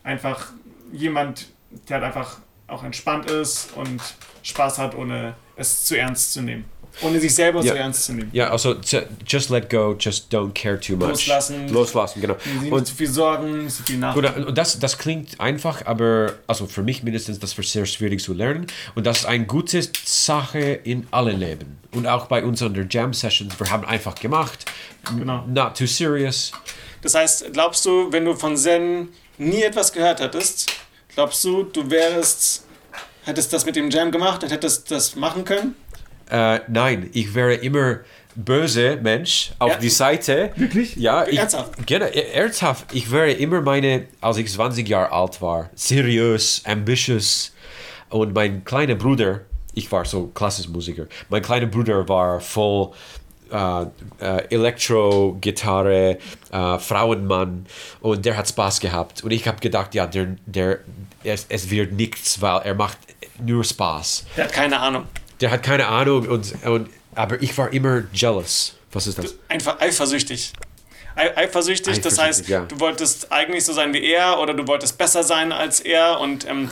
einfach 0.03 0.49
jemand, 0.93 1.47
der 1.89 1.97
halt 1.97 2.05
einfach 2.07 2.39
auch 2.67 2.85
entspannt 2.85 3.31
ist 3.31 3.71
und 3.77 4.01
Spaß 4.43 4.79
hat, 4.79 4.95
ohne 4.95 5.35
es 5.57 5.85
zu 5.85 5.97
ernst 5.97 6.33
zu 6.33 6.43
nehmen. 6.43 6.65
Ohne 7.03 7.21
sich 7.21 7.35
selber 7.35 7.63
Ja. 7.63 7.73
zu 7.73 7.79
ernst 7.79 8.05
zu 8.05 8.13
nehmen. 8.13 8.31
Ja, 8.33 8.51
also 8.51 8.73
ju- 8.75 9.03
just 9.27 9.49
let 9.51 9.71
go, 9.71 9.97
just 9.99 10.33
don't 10.33 10.53
care 10.53 10.79
too 10.79 10.97
much. 10.97 11.09
Loslassen. 11.09 11.69
Loslassen, 11.69 12.21
genau. 12.21 12.37
Nicht 12.61 12.73
Und, 12.73 12.87
zu 12.87 12.95
viel 12.95 13.09
Sorgen, 13.09 13.69
zu 13.69 13.83
viel 13.85 13.99
nach. 13.99 14.17
oder, 14.17 14.37
und 14.37 14.57
das, 14.59 14.79
das 14.79 14.99
klingt 14.99 15.41
einfach, 15.41 15.87
aber 15.87 16.35
also 16.47 16.67
für 16.67 16.83
mich 16.83 17.03
mindestens, 17.03 17.39
das 17.39 17.57
war 17.57 17.65
sehr 17.65 17.87
schwierig 17.87 18.21
zu 18.23 18.35
lernen. 18.35 18.67
Und 18.95 19.07
das 19.07 19.21
ist 19.21 19.25
eine 19.27 19.47
gute 19.47 19.81
Sache 20.05 20.59
in 20.61 21.07
alle 21.11 21.33
Leben. 21.33 21.79
Und 21.93 22.07
auch 22.07 22.27
bei 22.27 22.45
uns 22.45 22.63
an 22.63 22.75
der 22.75 22.87
Jam 22.89 23.13
Sessions, 23.15 23.59
wir 23.59 23.71
haben 23.71 23.85
einfach 23.85 24.15
gemacht. 24.15 24.65
Genau. 25.17 25.45
Not 25.47 25.77
too 25.79 25.87
serious. 25.87 26.53
Das 27.03 27.15
heißt, 27.15 27.53
glaubst 27.53 27.85
du, 27.87 28.13
wenn 28.13 28.25
du 28.27 28.35
von 28.35 28.57
Zen 28.57 29.09
nie 29.39 29.63
etwas 29.63 29.93
gehört 29.93 30.21
hättest, 30.21 30.71
glaubst 31.15 31.43
du, 31.45 31.63
du 31.65 31.91
wärst, 31.91 32.65
hättest 33.25 33.53
das 33.53 33.65
mit 33.65 33.75
dem 33.77 33.91
Jam 33.91 34.11
gemacht 34.13 34.43
und 34.45 34.51
hättest 34.51 34.91
das 34.91 35.17
machen 35.17 35.45
können? 35.45 35.75
Äh, 36.31 36.61
nein, 36.69 37.11
ich 37.13 37.35
wäre 37.35 37.55
immer 37.55 38.01
böse 38.37 38.97
Mensch 39.03 39.51
auf 39.59 39.71
Ja. 39.73 39.77
die 39.79 39.89
Seite. 39.89 40.53
Wirklich? 40.57 40.97
Ja, 40.97 41.27
ich, 41.27 41.39
Ernsthaft? 41.39 41.87
Genau, 41.87 42.07
e- 42.07 42.33
ernsthaft. 42.33 42.87
Ich 42.95 43.11
wäre 43.11 43.33
immer 43.33 43.61
meine, 43.61 44.07
als 44.21 44.37
ich 44.37 44.51
20 44.51 44.89
Jahre 44.89 45.11
alt 45.13 45.43
war, 45.43 45.71
seriös, 45.75 46.63
ambitious. 46.65 47.53
Und 48.09 48.35
mein 48.35 48.65
kleiner 48.65 48.95
Bruder, 48.95 49.41
ich 49.75 49.91
war 49.91 50.05
so 50.05 50.29
Klassismusiker, 50.29 51.07
mein 51.29 51.43
kleiner 51.43 51.67
Bruder 51.67 52.09
war 52.09 52.41
voll 52.41 52.91
äh, 53.53 53.83
äh, 54.21 54.45
Elektro, 54.55 55.37
Gitarre, 55.41 56.19
äh, 56.53 56.79
Frauenmann 56.79 57.67
und 58.01 58.25
der 58.25 58.37
hat 58.37 58.49
Spaß 58.49 58.79
gehabt. 58.79 59.25
Und 59.25 59.33
ich 59.33 59.47
habe 59.49 59.59
gedacht, 59.59 59.93
ja, 59.97 60.07
der, 60.07 60.37
der, 60.47 60.79
es, 61.25 61.47
es 61.49 61.69
wird 61.71 61.93
nichts, 61.93 62.41
weil 62.41 62.61
er 62.63 62.75
macht 62.75 62.99
nur 63.45 63.65
Spaß. 63.65 64.25
Der 64.37 64.45
hat 64.45 64.53
keine 64.53 64.79
Ahnung. 64.79 65.05
Der 65.41 65.51
hat 65.51 65.63
keine 65.63 65.87
Ahnung, 65.89 66.27
und, 66.29 66.55
und, 66.65 66.89
aber 67.15 67.41
ich 67.43 67.57
war 67.57 67.73
immer 67.73 68.03
jealous. 68.13 68.75
Was 68.93 69.07
ist 69.07 69.19
das? 69.19 69.35
Einfach 69.49 69.81
eifersüchtig. 69.81 70.53
Ei- 71.17 71.37
Eifersüchtig, 71.37 72.01
das 72.01 72.19
heißt, 72.19 72.21
Eifersüchtig, 72.41 72.49
ja. 72.49 72.65
du 72.67 72.79
wolltest 72.81 73.33
eigentlich 73.33 73.65
so 73.65 73.73
sein 73.73 73.93
wie 73.93 74.05
er 74.13 74.39
oder 74.39 74.55
du 74.55 74.67
wolltest 74.69 74.97
besser 74.97 75.23
sein 75.25 75.51
als 75.53 75.81
er 75.81 76.21
und 76.21 76.49
ähm, 76.49 76.71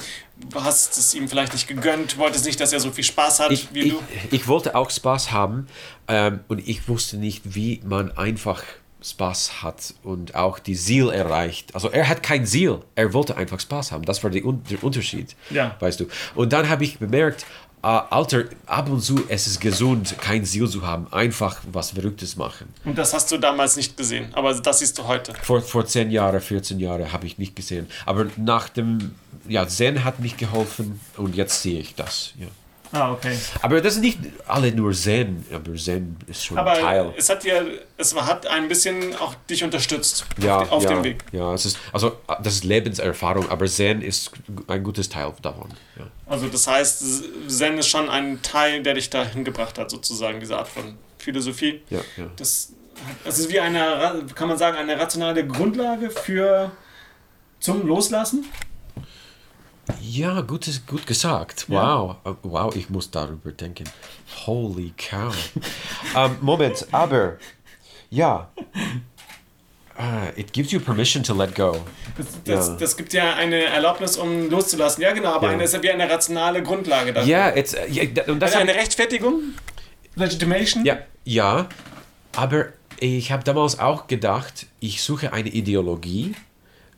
hast 0.55 0.97
es 0.97 1.13
ihm 1.15 1.29
vielleicht 1.29 1.53
nicht 1.53 1.67
gegönnt, 1.67 2.19
wolltest 2.19 2.45
nicht, 2.47 2.61
dass 2.61 2.73
er 2.73 2.81
so 2.81 2.91
viel 2.93 3.05
Spaß 3.05 3.41
hat 3.41 3.51
ich, 3.51 3.69
wie 3.73 3.81
ich, 3.81 3.93
du. 3.93 4.03
ich 4.31 4.47
wollte 4.49 4.75
auch 4.77 4.91
Spaß 4.91 5.33
haben 5.33 5.67
ähm, 6.07 6.41
und 6.49 6.67
ich 6.67 6.89
wusste 6.89 7.17
nicht, 7.17 7.55
wie 7.57 7.81
man 7.85 8.17
einfach 8.17 8.63
Spaß 9.03 9.63
hat 9.63 9.95
und 10.03 10.35
auch 10.35 10.59
die 10.61 10.75
Ziel 10.77 11.09
erreicht. 11.11 11.75
Also 11.75 11.91
er 11.91 12.09
hat 12.09 12.23
kein 12.23 12.47
Ziel, 12.47 12.79
er 12.95 13.13
wollte 13.13 13.37
einfach 13.37 13.59
Spaß 13.61 13.93
haben. 13.93 14.05
Das 14.05 14.23
war 14.25 14.31
Un- 14.33 14.63
der 14.71 14.83
Unterschied, 14.83 15.35
Ja. 15.51 15.77
weißt 15.81 16.01
du. 16.01 16.07
Und 16.37 16.53
dann 16.53 16.69
habe 16.69 16.85
ich 16.85 16.99
bemerkt, 16.99 17.45
äh, 17.83 17.87
Alter, 17.87 18.45
ab 18.67 18.89
und 18.91 19.01
zu 19.01 19.25
es 19.29 19.47
ist 19.47 19.61
gesund, 19.61 20.17
kein 20.21 20.45
Ziel 20.45 20.69
zu 20.69 20.87
haben, 20.87 21.07
einfach 21.13 21.61
was 21.73 21.93
Verrücktes 21.93 22.37
machen. 22.37 22.73
Und 22.85 22.99
das 22.99 23.15
hast 23.15 23.31
du 23.31 23.39
damals 23.39 23.77
nicht 23.77 23.97
gesehen, 23.97 24.29
aber 24.33 24.55
das 24.55 24.81
siehst 24.81 24.99
du 24.99 25.07
heute. 25.07 25.33
Vor, 25.43 25.61
vor 25.61 25.87
10 25.87 26.11
Jahren, 26.11 26.41
14 26.41 26.79
Jahren 26.81 27.13
habe 27.13 27.27
ich 27.27 27.39
nicht 27.39 27.55
gesehen. 27.55 27.87
Aber 28.07 28.27
nach 28.37 28.69
dem, 28.69 29.15
ja, 29.49 29.67
Zen 29.67 30.05
hat 30.05 30.21
mich 30.21 30.37
geholfen 30.37 31.01
und 31.17 31.37
jetzt 31.37 31.63
sehe 31.63 31.81
ich 31.81 31.95
das. 31.95 32.33
Ja. 32.39 32.47
Ah, 32.92 33.12
okay. 33.12 33.37
Aber 33.61 33.80
das 33.80 33.95
sind 33.95 34.02
nicht 34.02 34.18
alle 34.47 34.73
nur 34.73 34.92
Zen, 34.92 35.45
aber 35.52 35.75
Zen 35.75 36.16
ist 36.26 36.45
schon 36.45 36.57
Aber 36.57 36.75
Teil. 36.75 37.12
es 37.16 37.28
hat 37.28 37.45
dir, 37.45 37.66
es 37.99 38.14
hat 38.14 38.47
ein 38.47 38.66
bisschen 38.68 39.14
auch 39.16 39.35
dich 39.50 39.62
unterstützt 39.62 40.25
Ja, 40.38 40.59
auf, 40.61 40.73
auf 40.73 40.83
ja, 40.85 40.90
dem 40.90 41.04
Weg. 41.04 41.25
ja, 41.33 41.52
es 41.52 41.66
ist, 41.66 41.78
also 41.92 42.16
das 42.42 42.54
ist 42.54 42.64
Lebenserfahrung, 42.64 43.49
aber 43.50 43.66
Zen 43.66 44.00
ist 44.00 44.33
ein 44.68 44.83
gutes 44.83 45.09
Teil 45.09 45.33
davon. 45.42 45.68
Ja. 45.99 46.07
Also 46.26 46.49
das 46.49 46.66
heißt, 46.66 47.04
Zen 47.49 47.78
ist 47.78 47.88
schon 47.88 48.09
ein 48.09 48.40
Teil, 48.42 48.83
der 48.83 48.95
dich 48.95 49.11
dahin 49.11 49.45
gebracht 49.45 49.78
hat, 49.78 49.90
sozusagen, 49.90 50.40
diese 50.40 50.57
Art 50.57 50.68
von 50.68 50.97
Philosophie. 51.18 51.83
Ja, 51.90 52.00
ja. 52.16 52.26
Das, 52.37 52.73
das 53.25 53.38
ist 53.38 53.50
wie 53.50 53.61
eine, 53.61 54.25
kann 54.35 54.49
man 54.49 54.57
sagen, 54.57 54.76
eine 54.78 54.99
rationale 54.99 55.47
Grundlage 55.47 56.11
für 56.11 56.71
zum 57.61 57.87
Loslassen. 57.87 58.47
Ja, 60.00 60.40
gut, 60.42 60.66
ist- 60.68 60.87
gut 60.87 61.07
gesagt. 61.07 61.66
Ja. 61.68 61.99
Wow. 61.99 62.16
Äh, 62.25 62.30
Wow, 62.42 62.76
ich 62.76 62.90
muss 62.90 63.11
darüber 63.11 63.50
denken. 63.52 63.85
Holy 64.47 64.92
cow. 64.97 65.35
ähm, 66.16 66.37
Moment, 66.40 66.87
aber 66.92 67.37
ja. 68.11 68.49
Ah, 69.97 70.28
it 70.37 70.52
gives 70.52 70.71
you 70.71 70.78
permission 70.78 71.23
to 71.25 71.35
let 71.35 71.54
go. 71.54 71.76
Das, 72.16 72.26
das, 72.45 72.68
Ja. 72.68 72.76
das 72.76 72.97
gibt 72.97 73.12
ja 73.12 73.35
eine 73.35 73.64
Erlaubnis, 73.64 74.16
um 74.16 74.49
loszulassen. 74.49 75.02
Ja, 75.02 75.12
genau, 75.12 75.33
aber 75.33 75.49
Ja. 75.49 75.52
eine 75.54 75.64
ist 75.64 75.75
ja 75.75 75.83
wie 75.83 75.90
eine 75.90 76.09
rationale 76.09 76.62
Grundlage 76.62 77.12
dafür. 77.12 77.28
Ja, 77.28 77.57
it's, 77.57 77.75
äh, 77.75 77.88
ja, 77.90 78.04
und 78.28 78.38
das 78.40 78.52
Also 78.52 78.61
eine 78.62 78.75
Rechtfertigung? 78.76 79.42
Legitimation? 80.14 80.85
Ja, 80.85 80.99
ja, 81.25 81.68
aber 82.37 82.66
ich 83.00 83.33
habe 83.33 83.42
damals 83.45 83.78
auch 83.80 84.07
gedacht, 84.07 84.66
ich 84.80 85.02
suche 85.02 85.33
eine 85.33 85.49
Ideologie, 85.49 86.35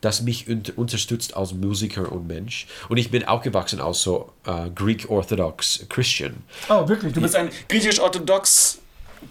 das 0.00 0.22
mich 0.22 0.48
un 0.48 0.62
unterstützt 0.76 1.36
als 1.36 1.52
Musiker 1.52 2.10
und 2.12 2.26
Mensch. 2.26 2.66
Und 2.88 2.96
ich 2.96 3.10
bin 3.10 3.24
aufgewachsen 3.24 3.80
als 3.80 4.02
so 4.02 4.32
äh, 4.46 4.70
Greek 4.74 5.08
Orthodox 5.08 5.86
Christian. 5.88 6.42
Oh, 6.68 6.88
wirklich? 6.88 7.12
Du 7.12 7.20
bist 7.20 7.36
ein 7.36 7.50
griechisch-orthodox, 7.68 8.79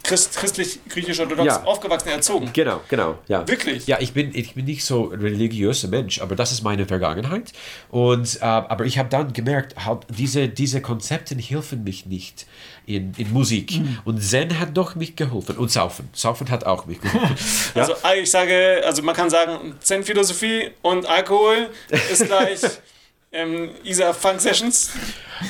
Christ, 0.04 0.36
christlich-griechisch-orthodox 0.38 1.46
Ja. 1.46 1.64
aufgewachsen, 1.64 2.10
erzogen. 2.10 2.50
Genau, 2.54 2.82
genau, 2.88 3.18
ja. 3.28 3.48
Wirklich? 3.48 3.88
Ja, 3.88 3.98
ich 4.00 4.14
bin, 4.14 4.32
ich 4.36 4.54
bin 4.54 4.66
nicht 4.66 4.86
so 4.86 5.04
religiöser 5.06 5.88
Mensch, 5.88 6.22
aber 6.22 6.36
das 6.36 6.52
ist 6.52 6.62
meine 6.64 6.86
Vergangenheit. 6.86 7.52
Und, 7.90 8.38
äh, 8.42 8.46
aber 8.46 8.86
ich 8.86 8.98
habe 8.98 9.10
dann 9.10 9.34
gemerkt, 9.34 9.76
halt, 9.86 10.06
diese, 10.10 10.48
diese 10.48 10.82
Konzepte 10.82 11.36
helfen 11.36 11.84
mich 11.84 12.06
nicht 12.06 12.46
in, 12.86 13.14
in 13.18 13.32
Musik. 13.34 13.78
Mhm. 13.80 14.00
Und 14.06 14.22
Zen 14.22 14.60
hat 14.60 14.76
doch 14.78 14.96
mich 14.96 15.16
geholfen. 15.16 15.58
Und 15.58 15.72
Saufen. 15.72 16.10
Saufen 16.14 16.50
hat 16.50 16.66
auch 16.66 16.86
mich 16.86 17.02
geholfen. 17.02 17.36
ja? 17.76 17.82
Also 17.82 17.94
ich 18.20 18.30
sage, 18.32 18.82
also 18.86 19.02
man 19.04 19.16
kann 19.16 19.30
sagen, 19.30 19.76
Zen-Philosophie 19.80 20.72
und 20.82 21.06
Alkohol 21.08 21.70
ist 22.12 22.26
gleich 22.26 22.62
ähm, 23.32 23.70
Isa 23.84 24.14
Funk 24.14 24.40
Sessions. 24.42 24.92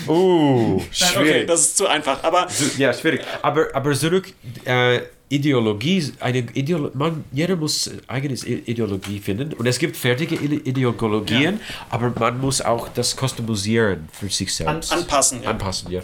Oh, 0.07 0.81
Nein, 1.01 1.11
okay, 1.17 1.45
das 1.45 1.61
ist 1.61 1.77
zu 1.77 1.87
einfach. 1.87 2.23
Aber 2.23 2.47
Ja, 2.77 2.93
schwierig. 2.93 3.21
Aber, 3.41 3.67
aber 3.73 3.93
zurück, 3.93 4.31
äh, 4.65 4.99
Ideologie, 5.31 6.11
eine 6.19 6.39
Ideolo 6.39 6.89
man, 6.95 7.23
jeder 7.31 7.55
muss 7.55 7.89
eigenes 8.07 8.43
I- 8.45 8.63
Ideologie 8.65 9.19
finden. 9.19 9.53
Und 9.53 9.65
es 9.67 9.77
gibt 9.77 9.95
fertige 9.95 10.35
Ide- 10.35 10.61
Ideologien, 10.67 11.59
aber 11.91 12.11
man 12.19 12.39
muss 12.41 12.61
auch 12.61 12.89
das 12.89 13.15
customieren 13.15 14.09
für 14.11 14.29
sich 14.29 14.53
selbst. 14.53 14.91
An- 14.91 14.99
anpassen, 14.99 15.43
ja. 15.43 15.49
Anpassen, 15.51 15.91
ja. 15.91 16.01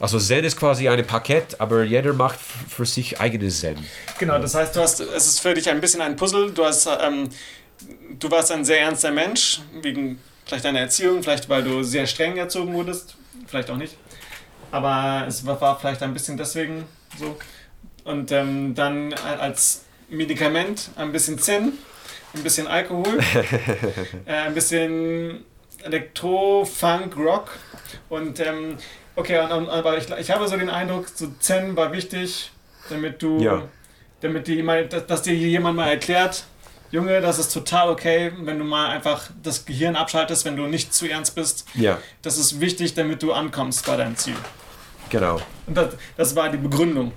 Also 0.00 0.18
Zen 0.20 0.44
ist 0.44 0.56
quasi 0.56 0.86
ein 0.88 1.04
Paket, 1.06 1.58
aber 1.60 1.82
jeder 1.82 2.12
macht 2.12 2.38
für 2.68 2.84
sich 2.86 3.18
eigenes 3.20 3.60
Zen. 3.60 3.76
genau, 4.18 4.38
das 4.38 4.54
heißt, 4.54 4.76
du 4.76 4.80
hast, 4.80 5.00
es 5.00 5.26
ist 5.26 5.40
für 5.40 5.54
dich 5.54 5.68
ein 5.68 5.80
bisschen 5.80 6.00
ein 6.02 6.14
Puzzle. 6.14 6.52
Du 6.52 6.64
hast, 6.64 6.86
ähm, 7.02 7.28
du 8.18 8.30
warst 8.30 8.52
ein 8.52 8.64
sehr 8.64 8.80
ernster 8.82 9.10
Mensch, 9.10 9.60
wegen 9.82 10.18
vielleicht 10.48 10.64
deiner 10.64 10.80
Erziehung, 10.80 11.22
vielleicht 11.22 11.48
weil 11.48 11.62
du 11.62 11.82
sehr 11.82 12.06
streng 12.06 12.36
erzogen 12.36 12.72
wurdest, 12.74 13.16
vielleicht 13.46 13.70
auch 13.70 13.76
nicht. 13.76 13.96
Aber 14.72 15.24
es 15.28 15.46
war, 15.46 15.78
vielleicht 15.78 16.02
ein 16.02 16.12
bisschen 16.12 16.36
deswegen 16.36 16.84
so. 17.18 17.36
Und 18.04 18.32
ähm, 18.32 18.74
dann 18.74 19.12
als 19.12 19.84
Medikament 20.08 20.90
ein 20.96 21.12
bisschen 21.12 21.38
Zen, 21.38 21.74
ein 22.34 22.42
bisschen 22.42 22.66
Alkohol, 22.66 23.18
äh, 24.26 24.32
ein 24.32 24.54
bisschen 24.54 25.44
Elektro, 25.82 26.64
Funk, 26.64 27.16
Rock. 27.16 27.50
Und 28.08 28.40
ähm, 28.40 28.76
okay, 29.16 29.38
und, 29.40 29.52
und, 29.52 29.68
aber 29.68 29.96
ich, 29.98 30.08
ich 30.10 30.30
habe 30.30 30.48
so 30.48 30.56
den 30.56 30.70
Eindruck, 30.70 31.08
so 31.14 31.28
Zen 31.40 31.76
war 31.76 31.92
wichtig, 31.92 32.50
damit 32.90 33.22
du, 33.22 33.40
Ja. 33.42 33.62
damit 34.20 34.46
dir 34.46 34.56
jemand, 34.56 34.92
dass, 34.92 35.06
dass 35.06 35.22
dir 35.22 35.34
jemand 35.34 35.76
mal 35.76 35.88
erklärt, 35.88 36.44
Junge, 36.90 37.20
das 37.20 37.38
ist 37.38 37.52
total 37.52 37.90
okay, 37.90 38.32
wenn 38.40 38.58
du 38.58 38.64
mal 38.64 38.88
einfach 38.88 39.30
das 39.42 39.64
Gehirn 39.66 39.94
abschaltest, 39.96 40.44
wenn 40.44 40.56
du 40.56 40.66
nicht 40.66 40.94
zu 40.94 41.06
ernst 41.08 41.34
bist. 41.34 41.66
Ja, 41.74 41.98
Das 42.22 42.38
ist 42.38 42.60
wichtig, 42.60 42.94
damit 42.94 43.22
du 43.22 43.32
ankommst 43.32 43.84
bei 43.86 43.96
deinem 43.96 44.16
Ziel. 44.16 44.36
genau. 45.10 45.40
Und 45.66 45.76
das, 45.76 45.94
das 46.16 46.34
war 46.36 46.48
die 46.50 46.56
Begründung. 46.58 47.12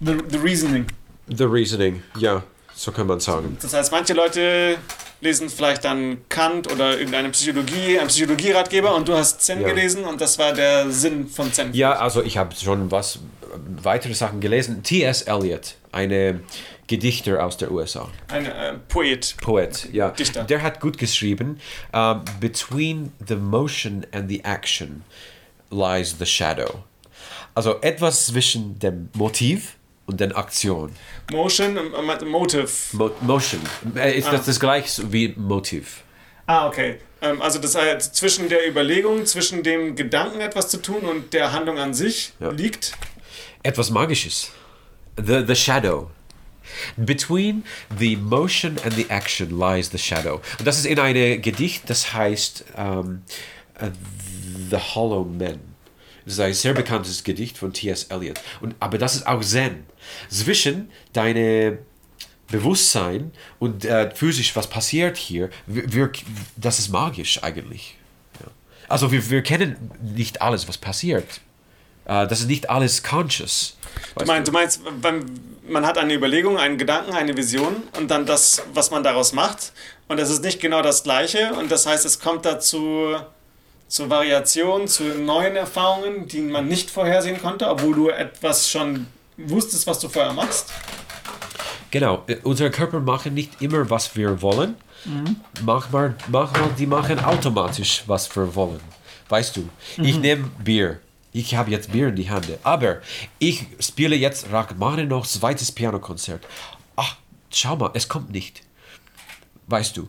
The, 0.00 0.16
the 0.30 0.38
reasoning. 0.38 0.86
The 1.28 1.44
reasoning, 1.44 2.02
ja, 2.18 2.42
so 2.74 2.90
kann 2.90 3.06
man 3.06 3.20
sagen. 3.20 3.56
Das 3.60 3.74
heißt, 3.74 3.92
manche 3.92 4.14
Leute 4.14 4.78
lesen 5.20 5.50
vielleicht 5.50 5.84
dann 5.84 6.22
Kant 6.30 6.72
oder 6.72 6.96
irgendeine 6.98 7.28
Psychologie, 7.28 7.98
einen 7.98 8.08
Psychologieratgeber 8.08 8.94
und 8.94 9.06
du 9.06 9.14
hast 9.14 9.42
Zen 9.42 9.60
Ja. 9.60 9.68
gelesen 9.68 10.04
und 10.04 10.20
das 10.22 10.38
war 10.38 10.54
der 10.54 10.90
Sinn 10.90 11.28
von 11.28 11.52
Zen. 11.52 11.74
Ja, 11.74 11.92
also 11.98 12.22
ich 12.22 12.38
habe 12.38 12.54
schon 12.56 12.90
was 12.90 13.18
weitere 13.82 14.14
Sachen 14.14 14.40
gelesen. 14.40 14.82
T.S. 14.82 15.22
Eliot, 15.22 15.74
eine 15.92 16.40
Gedichter 16.90 17.44
aus 17.44 17.56
der 17.56 17.70
USA. 17.70 18.08
Ein 18.28 18.46
äh, 18.46 18.74
Poet. 18.88 19.36
Poet, 19.40 19.88
ja. 19.92 20.10
Dichter. 20.10 20.42
Der 20.42 20.60
hat 20.62 20.80
gut 20.80 20.98
geschrieben. 20.98 21.60
um, 21.92 22.22
Between 22.40 23.12
the 23.28 23.36
motion 23.36 24.04
and 24.12 24.28
the 24.28 24.40
action 24.44 25.04
lies 25.70 26.16
the 26.18 26.26
shadow. 26.26 26.82
Also 27.54 27.80
etwas 27.80 28.26
zwischen 28.26 28.76
dem 28.80 29.08
Motiv 29.14 29.76
und 30.06 30.18
der 30.18 30.36
Aktion. 30.36 30.90
Motion, 31.30 31.76
ähm, 31.76 31.94
äh, 32.10 32.24
Motive. 32.24 32.68
Mo 32.92 33.10
motion. 33.20 33.60
Äh, 33.94 34.18
Ist 34.18 34.26
Ah. 34.26 34.32
das 34.32 34.46
das 34.46 34.58
gleiche 34.58 35.12
wie 35.12 35.28
Motiv? 35.36 36.02
Ah, 36.46 36.66
okay. 36.66 36.98
Ähm, 37.22 37.40
also 37.40 37.60
das 37.60 37.76
heißt, 37.76 38.16
zwischen 38.16 38.48
der 38.48 38.66
Überlegung, 38.68 39.24
zwischen 39.26 39.62
dem 39.62 39.94
Gedanken 39.94 40.40
etwas 40.40 40.68
zu 40.70 40.82
tun 40.82 41.02
und 41.02 41.32
der 41.34 41.52
Handlung 41.52 41.78
an 41.78 41.94
sich 41.94 42.32
Ja. 42.40 42.50
liegt. 42.50 42.94
Etwas 43.62 43.90
Magisches. 43.90 44.50
The, 45.16 45.44
the 45.46 45.54
shadow. 45.54 46.10
Between 46.96 47.64
the 47.98 48.16
motion 48.16 48.78
and 48.84 48.94
the 48.94 49.06
action 49.08 49.58
lies 49.58 49.90
the 49.90 49.98
shadow. 49.98 50.40
Und 50.58 50.66
das 50.66 50.78
ist 50.78 50.86
in 50.86 50.98
einem 50.98 51.40
Gedicht, 51.42 51.88
das 51.88 52.12
heißt 52.12 52.64
ähm, 52.76 53.22
äh, 53.74 53.90
The 54.70 54.76
Hollow 54.76 55.24
Man. 55.24 55.60
Das 56.24 56.34
ist 56.34 56.40
ein 56.40 56.54
sehr 56.54 56.74
bekanntes 56.74 57.24
Gedicht 57.24 57.58
von 57.58 57.72
T.S. 57.72 58.04
Eliot. 58.04 58.40
Und, 58.60 58.74
aber 58.78 58.98
das 58.98 59.16
ist 59.16 59.26
auch 59.26 59.40
Zen. 59.40 59.84
Zwischen 60.28 60.90
deine 61.12 61.78
Bewusstsein 62.50 63.32
und 63.58 63.84
äh, 63.84 64.10
physisch, 64.14 64.54
was 64.56 64.66
passiert 64.66 65.16
hier, 65.16 65.50
wir, 65.66 65.92
wir, 65.92 66.12
das 66.56 66.78
ist 66.78 66.88
magisch 66.90 67.42
eigentlich. 67.42 67.96
Ja. 68.40 68.50
Also 68.88 69.12
wir, 69.12 69.30
wir 69.30 69.42
kennen 69.42 69.90
nicht 70.02 70.42
alles, 70.42 70.68
was 70.68 70.78
passiert. 70.78 71.40
Äh, 72.10 72.26
das 72.26 72.40
ist 72.40 72.48
nicht 72.48 72.68
alles 72.68 73.02
conscious. 73.02 73.76
Du 74.18 74.24
meinst, 74.24 74.48
du 74.48 74.52
meinst 74.52 74.80
wenn, 75.00 75.24
man 75.68 75.86
hat 75.86 75.96
eine 75.96 76.12
Überlegung, 76.14 76.58
einen 76.58 76.76
Gedanken, 76.76 77.12
eine 77.12 77.36
Vision 77.36 77.76
und 77.96 78.10
dann 78.10 78.26
das, 78.26 78.62
was 78.74 78.90
man 78.90 79.04
daraus 79.04 79.32
macht. 79.32 79.72
Und 80.08 80.18
das 80.18 80.28
ist 80.28 80.42
nicht 80.42 80.60
genau 80.60 80.82
das 80.82 81.04
Gleiche. 81.04 81.52
Und 81.54 81.70
das 81.70 81.86
heißt, 81.86 82.04
es 82.04 82.18
kommt 82.18 82.44
dazu 82.44 83.14
zu 83.86 84.10
Variationen, 84.10 84.88
zu 84.88 85.04
neuen 85.04 85.54
Erfahrungen, 85.54 86.26
die 86.26 86.40
man 86.40 86.66
nicht 86.66 86.90
vorhersehen 86.90 87.40
konnte, 87.40 87.68
obwohl 87.68 87.94
du 87.94 88.08
etwas 88.08 88.68
schon 88.68 89.06
wusstest, 89.36 89.86
was 89.86 90.00
du 90.00 90.08
vorher 90.08 90.32
machst. 90.32 90.72
Genau, 91.92 92.24
äh, 92.26 92.36
unser 92.42 92.70
Körper 92.70 93.00
machen 93.00 93.34
nicht 93.34 93.62
immer, 93.62 93.88
was 93.88 94.16
wir 94.16 94.42
wollen. 94.42 94.76
Manchmal, 95.64 96.14
manchmal 96.28 96.70
die 96.78 96.86
machen 96.86 97.24
automatisch, 97.24 98.02
was 98.06 98.34
wir 98.36 98.54
wollen. 98.54 98.80
Weißt 99.28 99.56
du, 99.56 99.68
ich 100.02 100.18
nehme 100.18 100.50
Bier. 100.62 101.00
Ich 101.32 101.54
habe 101.54 101.70
jetzt 101.70 101.92
Bier 101.92 102.08
in 102.08 102.16
die 102.16 102.28
Hände. 102.28 102.58
Aber 102.62 103.00
ich 103.38 103.66
spiele 103.78 104.16
jetzt 104.16 104.50
Rachmaninoffs 104.50 105.34
zweites 105.34 105.70
Pianokonzert. 105.72 106.46
Ach, 106.96 107.16
schau 107.50 107.76
mal, 107.76 107.90
es 107.94 108.08
kommt 108.08 108.30
nicht. 108.30 108.62
Weißt 109.68 109.96
du, 109.96 110.08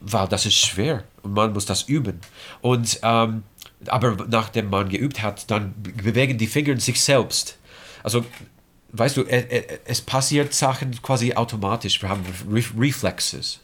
weil 0.00 0.28
das 0.28 0.46
ist 0.46 0.56
schwer 0.56 1.04
und 1.22 1.34
man 1.34 1.52
muss 1.52 1.66
das 1.66 1.82
üben. 1.82 2.20
Und, 2.62 2.98
ähm, 3.02 3.42
aber 3.88 4.16
nachdem 4.28 4.70
man 4.70 4.88
geübt 4.88 5.20
hat, 5.22 5.50
dann 5.50 5.74
bewegen 5.82 6.38
die 6.38 6.46
Finger 6.46 6.78
sich 6.80 7.00
selbst. 7.02 7.58
Also, 8.02 8.24
weißt 8.92 9.18
du, 9.18 9.24
es, 9.24 9.44
es 9.84 10.00
passiert 10.00 10.54
Sachen 10.54 11.02
quasi 11.02 11.34
automatisch. 11.34 12.00
Wir 12.00 12.08
haben 12.08 12.24
Re 12.50 12.64
Reflexes 12.78 13.60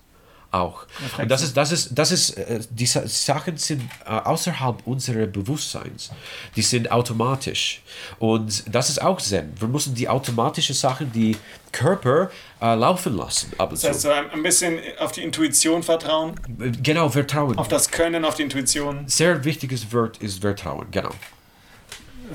auch. 0.53 0.85
Und 1.19 1.31
das 1.31 1.43
ist, 1.43 1.57
das 1.57 1.73
ist, 1.73 1.91
das 1.99 2.13
ist, 2.13 2.31
äh, 2.39 2.61
die 2.71 2.87
Sa- 2.87 3.07
Sachen 3.07 3.57
sind 3.57 3.83
äh, 4.05 4.11
außerhalb 4.11 4.87
unseres 4.87 5.33
Bewusstseins. 5.33 6.11
Die 6.55 6.63
sind 6.63 6.91
automatisch. 6.93 7.83
Und 8.19 8.63
das 8.73 8.91
ist 8.91 9.01
auch 9.03 9.21
Zen. 9.21 9.53
Wir 9.59 9.69
müssen 9.69 9.95
die 9.95 10.09
automatischen 10.09 10.75
Sachen, 10.75 11.11
die 11.13 11.37
Körper 11.73 12.31
äh, 12.61 12.75
laufen 12.75 13.17
lassen. 13.17 13.51
Ab 13.59 13.71
und 13.73 13.83
Das 13.83 13.89
heißt, 13.89 14.01
so 14.03 14.11
ein 14.11 14.31
ein 14.31 14.43
bisschen 14.43 14.79
auf 14.99 15.13
die 15.13 15.23
Intuition 15.23 15.83
vertrauen, 15.83 16.35
Genau, 16.83 17.09
Vertrauen. 17.09 17.57
auf 17.59 17.69
das 17.69 17.91
Können, 17.91 18.25
auf 18.25 18.35
die 18.35 18.43
Intuition. 18.43 19.09
Sehr 19.09 19.43
wichtiges 19.45 19.91
Wort 19.93 20.19
ist 20.19 20.41
Vertrauen, 20.43 20.87
genau. 20.91 21.11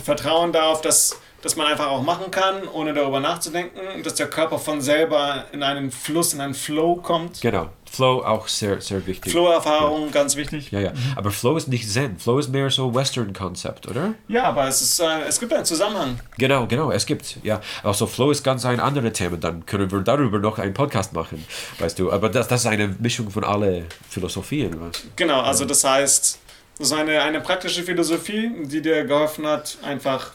Vertrauen 0.03 0.51
darauf, 0.51 0.81
dass, 0.81 1.17
dass 1.41 1.55
man 1.55 1.67
einfach 1.67 1.87
auch 1.87 2.01
machen 2.01 2.31
kann, 2.31 2.67
ohne 2.67 2.93
darüber 2.93 3.19
nachzudenken, 3.19 4.03
dass 4.03 4.15
der 4.15 4.27
Körper 4.27 4.57
von 4.57 4.81
selber 4.81 5.45
in 5.51 5.63
einen 5.63 5.91
Fluss, 5.91 6.33
in 6.33 6.41
einen 6.41 6.53
Flow 6.53 6.95
kommt. 6.95 7.41
Genau. 7.41 7.69
Flow 7.89 8.21
auch 8.23 8.47
sehr, 8.47 8.81
sehr 8.81 9.05
wichtig. 9.07 9.31
Flow-Erfahrung, 9.31 10.11
ganz 10.11 10.35
wichtig. 10.35 10.71
Ja, 10.71 10.79
ja. 10.79 10.91
Aber 11.15 11.31
Flow 11.31 11.55
ist 11.55 11.67
nicht 11.69 11.89
Zen. 11.89 12.17
Flow 12.19 12.37
ist 12.37 12.49
mehr 12.49 12.69
so 12.69 12.93
Western-Konzept, 12.93 13.87
oder? 13.87 14.13
Ja, 14.27 14.43
aber 14.43 14.67
es, 14.67 14.81
ist, 14.81 14.99
äh, 14.99 15.21
es 15.27 15.39
gibt 15.39 15.53
einen 15.53 15.63
Zusammenhang. 15.63 16.19
Genau, 16.37 16.67
genau, 16.67 16.91
es 16.91 17.05
gibt, 17.05 17.37
ja. 17.43 17.61
Also 17.83 18.05
Flow 18.07 18.31
ist 18.31 18.43
ganz 18.43 18.65
ein 18.65 18.79
anderes 18.79 19.13
Thema, 19.13 19.37
dann 19.37 19.65
können 19.65 19.89
wir 19.89 19.99
darüber 20.01 20.39
noch 20.39 20.59
einen 20.59 20.73
Podcast 20.73 21.13
machen, 21.13 21.45
weißt 21.79 21.97
du. 21.99 22.11
Aber 22.11 22.27
das, 22.29 22.47
das 22.49 22.61
ist 22.61 22.67
eine 22.67 22.89
Mischung 22.99 23.29
von 23.29 23.43
alle 23.45 23.85
Philosophien. 24.09 24.75
Was? 24.81 25.03
Genau, 25.15 25.39
also 25.41 25.63
das 25.63 25.83
heißt, 25.83 26.39
Das 26.79 26.87
ist 26.87 26.93
eine, 26.93 27.21
eine 27.21 27.41
praktische 27.41 27.83
Philosophie, 27.83 28.51
die 28.65 28.81
dir 28.81 29.05
geholfen 29.05 29.47
hat, 29.47 29.77
einfach 29.81 30.31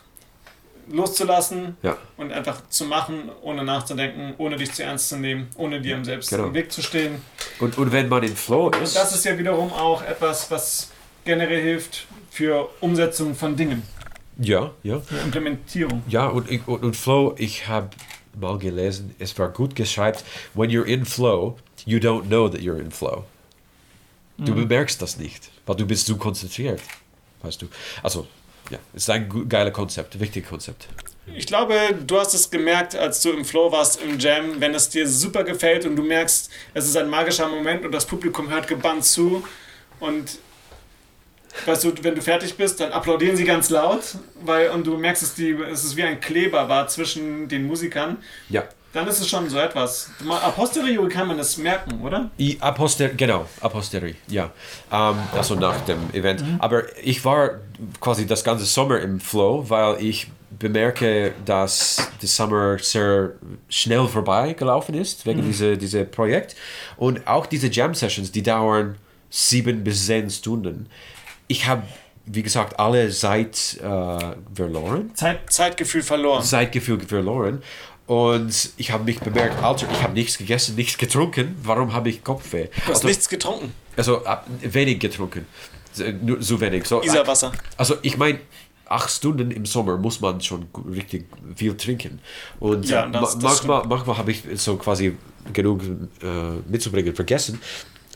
loszulassen 0.90 1.76
Ja. 1.82 1.96
und 2.16 2.32
einfach 2.32 2.62
zu 2.68 2.84
machen, 2.84 3.30
ohne 3.42 3.64
nachzudenken, 3.64 4.34
ohne 4.38 4.56
dich 4.56 4.72
zu 4.72 4.82
ernst 4.82 5.08
zu 5.08 5.16
nehmen, 5.16 5.48
ohne 5.56 5.80
dir 5.80 5.96
im 5.96 6.04
selbst 6.04 6.30
Genau. 6.30 6.44
im 6.46 6.54
Weg 6.54 6.72
zu 6.72 6.82
stehen. 6.82 7.22
Und, 7.60 7.78
und 7.78 7.92
wenn 7.92 8.08
man 8.08 8.22
in 8.22 8.36
Flow 8.36 8.66
Und 8.66 8.76
ist, 8.82 8.96
das 8.96 9.14
ist 9.14 9.24
ja 9.24 9.38
wiederum 9.38 9.72
auch 9.72 10.02
etwas, 10.02 10.50
was 10.50 10.90
generell 11.24 11.60
hilft 11.62 12.06
für 12.30 12.68
Umsetzung 12.80 13.34
von 13.34 13.56
Dingen, 13.56 13.82
ja, 14.38 14.70
ja, 14.82 15.00
für 15.00 15.18
Implementierung. 15.18 16.02
ja, 16.08 16.26
und, 16.26 16.50
ich- 16.50 16.66
und, 16.66 16.82
und 16.82 16.96
Flow, 16.96 17.34
ich 17.38 17.68
habe 17.68 17.90
mal 18.40 18.58
gelesen, 18.58 19.14
es 19.18 19.38
war 19.38 19.48
gut 19.50 19.76
geschrieben, 19.76 20.16
when 20.54 20.70
you're 20.70 20.84
in 20.86 21.04
Flow, 21.04 21.58
you 21.84 21.98
don't 21.98 22.24
know 22.28 22.48
that 22.48 22.60
you're 22.60 22.78
in 22.80 22.90
Flow. 22.90 23.24
Du 24.38 24.54
bemerkst 24.54 25.00
das 25.00 25.18
nicht, 25.18 25.50
weil 25.66 25.76
du 25.76 25.86
bist 25.86 26.06
so 26.06 26.16
konzentriert, 26.16 26.80
weißt 27.42 27.62
du. 27.62 27.66
Also, 28.02 28.26
ja, 28.73 28.79
ist 28.95 29.11
ein 29.11 29.49
geiles 29.49 29.73
Konzept, 29.73 30.19
wichtiges 30.19 30.49
Konzept. 30.49 30.88
Ich 31.35 31.47
glaube, 31.47 31.75
du 32.05 32.19
hast 32.19 32.35
es 32.35 32.50
gemerkt, 32.50 32.97
als 32.97 33.23
du 33.23 33.31
im 33.31 33.45
Flow 33.45 33.71
warst, 33.71 34.02
im 34.02 34.19
Jam, 34.19 34.61
wenn 34.61 34.75
es 34.75 34.88
dir 34.88 35.07
super 35.07 35.45
gefällt 35.45 35.87
und 35.87 35.95
du 35.95 36.02
merkst, 36.02 36.50
es 36.75 36.87
ist 36.87 36.97
ein 36.97 37.09
magischer 37.09 37.49
Moment 37.49 37.85
und 37.85 37.93
das 37.93 38.07
Publikum 38.07 38.50
hört 38.50 38.67
gebannt 38.67 39.05
zu 39.05 39.45
und 40.00 40.38
weißt 41.67 41.85
du, 41.85 41.93
wenn 42.02 42.14
du 42.14 42.23
fertig 42.23 42.57
bist, 42.57 42.81
dann 42.81 42.93
applaudieren 42.93 43.37
sie 43.37 43.45
ganz 43.45 43.71
laut, 43.71 44.17
weil 44.43 44.71
und 44.71 44.87
du 44.87 44.97
merkst, 44.97 45.23
es, 45.23 45.35
die, 45.35 45.50
es 45.50 45.85
ist 45.85 45.97
wie 45.97 46.02
ein 46.02 46.19
Kleber 46.19 46.69
war 46.69 46.88
zwischen 46.88 47.47
den 47.49 47.67
Musikern. 47.67 48.17
Ja, 48.49 48.64
Dann 48.92 49.08
ist 49.08 49.20
es 49.20 49.28
schon 49.28 49.49
so 49.49 49.58
etwas. 49.58 50.11
A 50.28 50.50
posteriori 50.50 51.08
kann 51.08 51.28
man 51.28 51.38
es 51.38 51.56
merken, 51.56 52.00
oder? 52.02 52.30
I, 52.38 52.58
a 52.61 52.72
poster, 52.72 53.08
genau, 53.08 53.46
a 53.61 53.68
posteriori, 53.68 54.16
ja. 54.28 54.50
Ähm, 54.92 55.16
also 55.34 55.54
nach 55.54 55.80
dem 55.87 55.99
Event. 56.12 56.44
Aber 56.58 56.82
ich 57.02 57.25
war 57.25 57.61
quasi 58.00 58.26
das 58.26 58.44
ganze 58.44 58.66
Sommer 58.66 59.00
im 59.00 59.18
Flow, 59.18 59.64
weil 59.68 60.02
ich 60.02 60.28
bemerke, 60.58 61.32
dass 61.44 62.11
der 62.20 62.28
Sommer 62.28 62.78
sehr 62.78 63.32
schnell 63.68 64.06
vorbeigelaufen 64.06 64.94
ist, 64.94 65.25
wegen 65.25 65.42
dieser 65.42 65.76
diese 65.76 66.04
Projekt. 66.04 66.54
Und 66.96 67.26
auch 67.26 67.46
diese 67.46 67.68
Jam-Sessions, 67.68 68.30
die 68.30 68.42
dauern 68.42 68.96
sieben 69.30 69.82
bis 69.82 70.06
zehn 70.06 70.28
Stunden. 70.28 70.88
Ich 71.49 71.66
habe, 71.66 71.82
wie 72.26 72.42
gesagt, 72.42 72.78
alle 72.78 73.08
Zeit 73.11 73.78
äh, 73.82 74.34
verloren. 74.54 75.11
Zeit, 75.14 75.50
Zeitgefühl 75.50 76.02
verloren. 76.02 76.42
Zeitgefühl 76.42 77.00
verloren. 77.00 77.62
Und 78.06 78.71
ich 78.76 78.90
habe 78.90 79.04
mich 79.04 79.21
bemerkt, 79.21 79.62
Alter, 79.62 79.87
ich 79.90 80.02
habe 80.02 80.12
nichts 80.12 80.37
gegessen, 80.37 80.75
nichts 80.75 80.99
getrunken. 80.99 81.56
Warum 81.62 81.92
habe 81.92 82.09
ich 82.11 82.23
Kopfweh? 82.25 82.64
Du 82.66 82.80
hast 82.82 82.88
Also, 82.97 83.09
nichts 83.09 83.28
getrunken. 83.28 83.73
also 83.97 84.25
ab- 84.25 84.47
wenig 84.61 84.99
getrunken. 85.00 85.47
Nur 86.23 86.42
so 86.42 86.61
wenig. 86.61 86.87
So, 86.87 87.02
Isarwasser. 87.02 87.52
Also 87.76 87.97
ich 88.02 88.16
meine, 88.16 88.40
acht 88.87 89.11
Stunden 89.11 89.50
im 89.50 89.64
Sommer 89.66 89.97
muss 89.99 90.21
man 90.21 90.40
schon 90.40 90.66
richtig 90.92 91.26
viel 91.54 91.76
trinken. 91.76 92.21
Und 92.61 92.88
Ja, 92.88 93.06
äh, 93.06 93.11
das- 93.12 93.21
ma- 93.37 93.40
das 93.40 93.42
manchmal, 93.42 93.87
manchmal 93.87 94.18
habe 94.18 94.30
ich 94.32 94.42
so 94.56 94.76
quasi 94.76 95.16
genug 95.52 95.82
äh, 95.82 96.26
mitzubringen 96.68 97.14
vergessen. 97.14 97.61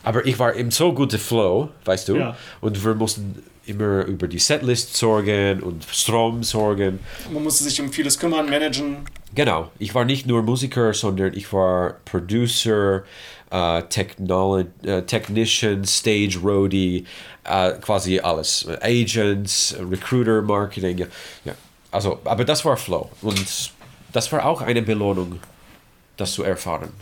Aber 0.06 0.24
ich 0.24 0.38
war 0.38 0.52
im 0.52 0.70
so 0.70 0.94
guten 0.94 1.18
Flow, 1.18 1.68
weißt 1.84 2.08
du. 2.08 2.16
Ja. 2.16 2.36
Und 2.60 2.84
wir 2.84 2.94
mussten 2.94 3.42
immer 3.66 4.04
über 4.04 4.28
die 4.28 4.38
Setlist 4.38 4.94
sorgen 4.94 5.60
und 5.60 5.84
Strom 5.90 6.44
sorgen. 6.44 7.00
Man 7.32 7.42
musste 7.42 7.64
sich 7.64 7.80
um 7.80 7.90
vieles 7.90 8.16
kümmern, 8.16 8.48
managen. 8.48 8.98
Genau, 9.34 9.68
ich 9.80 9.96
war 9.96 10.04
nicht 10.04 10.24
nur 10.24 10.44
Musiker, 10.44 10.94
sondern 10.94 11.34
ich 11.34 11.52
war 11.52 11.96
Producer, 12.04 13.02
äh, 13.50 13.82
Technolo 13.82 14.64
äh, 14.84 15.02
Technician, 15.02 15.84
Stage 15.84 16.38
Roadie, 16.40 17.04
äh, 17.42 17.72
quasi 17.72 18.20
alles. 18.20 18.64
Agents, 18.80 19.74
Recruiter, 19.90 20.40
Marketing. 20.40 20.98
Ja. 20.98 21.06
ja. 21.46 21.54
Also, 21.90 22.20
aber 22.24 22.44
das 22.44 22.64
war 22.64 22.76
Flow 22.76 23.10
und 23.22 23.72
das 24.12 24.30
war 24.30 24.46
auch 24.46 24.62
eine 24.62 24.82
Belohnung, 24.82 25.40
das 26.16 26.32
zu 26.34 26.44
erfahren. 26.44 26.92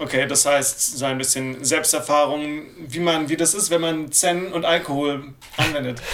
Okay, 0.00 0.26
das 0.26 0.46
heißt, 0.46 0.96
so 0.98 1.04
ein 1.04 1.18
bisschen 1.18 1.62
Selbsterfahrung, 1.62 2.62
wie 2.88 3.00
man, 3.00 3.28
wie 3.28 3.36
das 3.36 3.52
ist, 3.52 3.68
wenn 3.68 3.82
man 3.82 4.10
Zen 4.10 4.50
und 4.50 4.64
Alkohol 4.64 5.34
anwendet. 5.56 6.00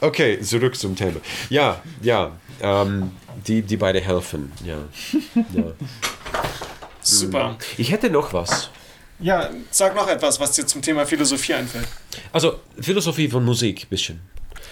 Okay, 0.00 0.40
zurück 0.40 0.74
zum 0.74 0.96
Thema. 0.96 1.20
Ja, 1.48 1.80
ja, 2.02 2.32
ähm, 2.60 3.12
die, 3.46 3.62
die 3.62 3.76
beide 3.76 4.00
helfen. 4.00 4.50
Ja. 4.64 4.78
ja. 5.54 5.62
Super. 7.02 7.56
Ich 7.78 7.92
hätte 7.92 8.10
noch 8.10 8.32
was. 8.32 8.70
Ja, 9.20 9.50
sag 9.70 9.94
noch 9.94 10.08
etwas, 10.08 10.40
was 10.40 10.52
dir 10.52 10.66
zum 10.66 10.82
Thema 10.82 11.06
Philosophie 11.06 11.54
einfällt. 11.54 11.86
Also, 12.32 12.58
Philosophie 12.80 13.28
von 13.28 13.44
Musik, 13.44 13.88
bisschen. 13.88 14.20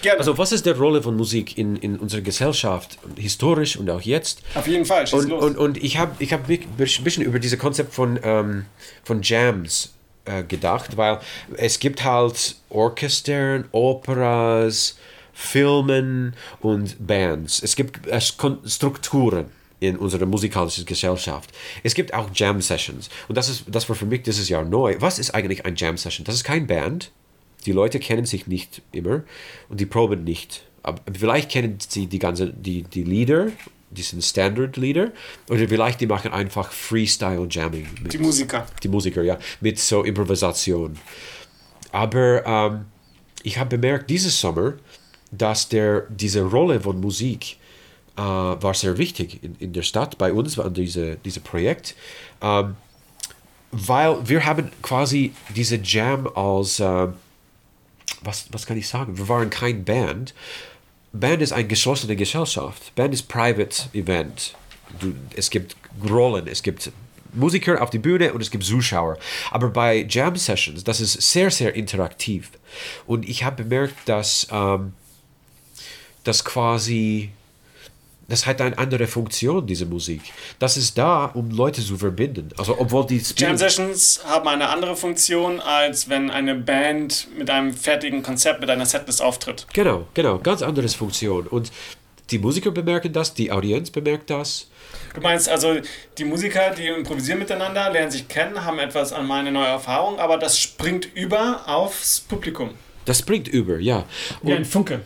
Gerne. 0.01 0.19
Also, 0.19 0.37
was 0.37 0.51
ist 0.51 0.65
die 0.65 0.71
Rolle 0.71 1.01
von 1.01 1.15
Musik 1.15 1.57
in, 1.57 1.75
in 1.75 1.97
unserer 1.97 2.21
Gesellschaft, 2.21 2.97
historisch 3.15 3.77
und 3.77 3.89
auch 3.89 4.01
jetzt? 4.01 4.41
Auf 4.55 4.67
jeden 4.67 4.85
Fall, 4.85 5.05
schieß 5.05 5.19
Und, 5.19 5.29
los. 5.29 5.43
und, 5.43 5.57
und 5.57 5.83
ich 5.83 5.97
habe 5.97 6.15
ich 6.19 6.33
hab 6.33 6.47
mich 6.47 6.61
ein 6.67 7.03
bisschen 7.03 7.23
über 7.23 7.39
dieses 7.39 7.59
Konzept 7.59 7.93
von, 7.93 8.19
ähm, 8.23 8.65
von 9.03 9.21
Jams 9.21 9.93
äh, 10.25 10.43
gedacht, 10.43 10.97
weil 10.97 11.19
es 11.57 11.79
gibt 11.79 12.03
halt 12.03 12.55
Orchestern, 12.69 13.65
Operas, 13.71 14.97
Filmen 15.33 16.35
und 16.61 16.95
Bands. 17.05 17.61
Es 17.63 17.75
gibt 17.75 18.07
äh, 18.07 18.19
Strukturen 18.21 19.51
in 19.79 19.97
unserer 19.97 20.27
musikalischen 20.27 20.85
Gesellschaft. 20.85 21.49
Es 21.83 21.95
gibt 21.95 22.13
auch 22.13 22.29
Jam-Sessions. 22.33 23.09
Und 23.27 23.35
das, 23.35 23.49
ist, 23.49 23.63
das 23.67 23.89
war 23.89 23.95
für 23.95 24.05
mich 24.05 24.21
dieses 24.21 24.47
Jahr 24.47 24.63
neu. 24.63 24.95
Was 24.99 25.17
ist 25.17 25.33
eigentlich 25.33 25.65
ein 25.65 25.75
Jam-Session? 25.75 26.23
Das 26.23 26.35
ist 26.35 26.43
kein 26.43 26.67
Band. 26.67 27.11
Die 27.65 27.71
Leute 27.71 27.99
kennen 27.99 28.25
sich 28.25 28.47
nicht 28.47 28.81
immer 28.91 29.23
und 29.69 29.79
die 29.79 29.85
proben 29.85 30.23
nicht. 30.23 30.63
Aber 30.83 30.99
vielleicht 31.13 31.51
kennen 31.51 31.77
sie 31.87 32.07
die 32.07 32.19
ganze, 32.19 32.51
die, 32.51 32.83
die 32.83 33.03
Lieder, 33.03 33.47
die 33.91 34.01
sind 34.01 34.23
Standard-Lieder, 34.23 35.11
oder 35.49 35.67
vielleicht 35.67 36.01
die 36.01 36.07
machen 36.07 36.31
einfach 36.33 36.71
Freestyle-Jamming. 36.71 37.87
mit- 38.01 38.13
Die 38.13 38.17
Musiker. 38.17 38.65
die 38.81 38.87
Musiker, 38.87 39.21
ja, 39.21 39.37
mit 39.59 39.77
so 39.79 40.03
Improvisation. 40.03 40.97
Aber 41.91 42.45
ähm, 42.45 42.85
ich 43.43 43.57
habe 43.57 43.77
bemerkt, 43.77 44.09
dieses 44.09 44.39
Sommer, 44.39 44.73
dass 45.31 45.67
der, 45.69 46.01
diese 46.09 46.41
Rolle 46.43 46.79
von 46.81 46.99
Musik 46.99 47.57
äh, 48.17 48.21
war 48.21 48.73
sehr 48.73 48.97
wichtig 48.97 49.43
in, 49.43 49.55
in 49.59 49.73
der 49.73 49.83
Stadt, 49.83 50.17
bei 50.17 50.31
uns 50.33 50.57
war 50.57 50.69
diese, 50.69 51.17
dieses 51.23 51.43
Projekt, 51.43 51.95
ähm, 52.41 52.75
weil 53.71 54.17
wir 54.27 54.45
haben 54.45 54.71
quasi 54.81 55.33
diese 55.55 55.77
Jam 55.83 56.27
als, 56.35 56.79
äh, 56.79 57.07
was, 58.21 58.47
was 58.51 58.65
kann 58.65 58.77
ich 58.77 58.87
sagen, 58.87 59.17
wir 59.17 59.27
waren 59.27 59.49
kein 59.49 59.83
Band. 59.83 60.33
Band 61.13 61.41
ist 61.41 61.51
eine 61.51 61.67
geschlossene 61.67 62.15
Gesellschaft. 62.15 62.95
Band 62.95 63.13
ist 63.13 63.23
Private 63.27 63.89
Event. 63.93 64.55
Du, 64.99 65.13
es 65.35 65.49
gibt 65.49 65.75
Rollen, 66.09 66.47
es 66.47 66.63
gibt 66.63 66.91
Musiker 67.33 67.81
auf 67.81 67.89
die 67.89 67.99
Bühne 67.99 68.33
und 68.33 68.41
es 68.41 68.51
gibt 68.51 68.63
Zuschauer. 68.63 69.17
Aber 69.51 69.69
bei 69.69 70.05
Jam 70.09 70.35
Sessions, 70.35 70.83
das 70.83 70.99
ist 71.01 71.13
sehr, 71.21 71.51
sehr 71.51 71.75
interaktiv. 71.75 72.51
Und 73.07 73.27
ich 73.27 73.43
habe 73.43 73.63
bemerkt, 73.63 73.95
dass 74.05 74.47
ähm, 74.51 74.93
das 76.23 76.43
quasi, 76.43 77.31
das 78.31 78.45
hat 78.45 78.61
eine 78.61 78.77
andere 78.77 79.07
Funktion, 79.07 79.67
diese 79.67 79.85
Musik. 79.85 80.21
Das 80.57 80.77
ist 80.77 80.97
da, 80.97 81.25
um 81.25 81.51
Leute 81.51 81.83
zu 81.83 81.97
verbinden. 81.97 82.47
Also, 82.57 82.79
obwohl 82.79 83.05
die 83.05 83.21
Jam 83.35 83.57
Sessions 83.57 84.21
haben 84.25 84.47
eine 84.47 84.69
andere 84.69 84.95
Funktion, 84.95 85.59
als 85.59 86.07
wenn 86.07 86.31
eine 86.31 86.55
Band 86.55 87.27
mit 87.37 87.49
einem 87.49 87.73
fertigen 87.73 88.23
Konzept, 88.23 88.61
mit 88.61 88.69
einer 88.69 88.85
Setlist 88.85 89.21
auftritt. 89.21 89.67
Genau, 89.73 90.07
genau, 90.13 90.37
ganz 90.39 90.61
anderes 90.61 90.95
Funktion. 90.95 91.45
Und 91.45 91.73
die 92.29 92.39
Musiker 92.39 92.71
bemerken 92.71 93.11
das, 93.11 93.33
die 93.33 93.51
Audienz 93.51 93.91
bemerkt 93.91 94.29
das. 94.29 94.69
Du 95.13 95.19
meinst 95.19 95.49
also, 95.49 95.81
die 96.17 96.23
Musiker, 96.23 96.69
die 96.69 96.87
improvisieren 96.87 97.39
miteinander, 97.39 97.89
lernen 97.91 98.11
sich 98.11 98.29
kennen, 98.29 98.63
haben 98.63 98.79
etwas 98.79 99.11
an 99.11 99.27
meine 99.27 99.51
neue 99.51 99.67
Erfahrung, 99.67 100.19
aber 100.19 100.37
das 100.37 100.57
springt 100.57 101.09
über 101.15 101.67
aufs 101.67 102.21
Publikum. 102.21 102.69
Das 103.03 103.23
bringt 103.23 103.49
über, 103.49 103.77
ja. 103.77 104.05
Wie 104.41 104.53
ein 104.53 104.59
Und, 104.59 104.67
Funke. 104.67 105.01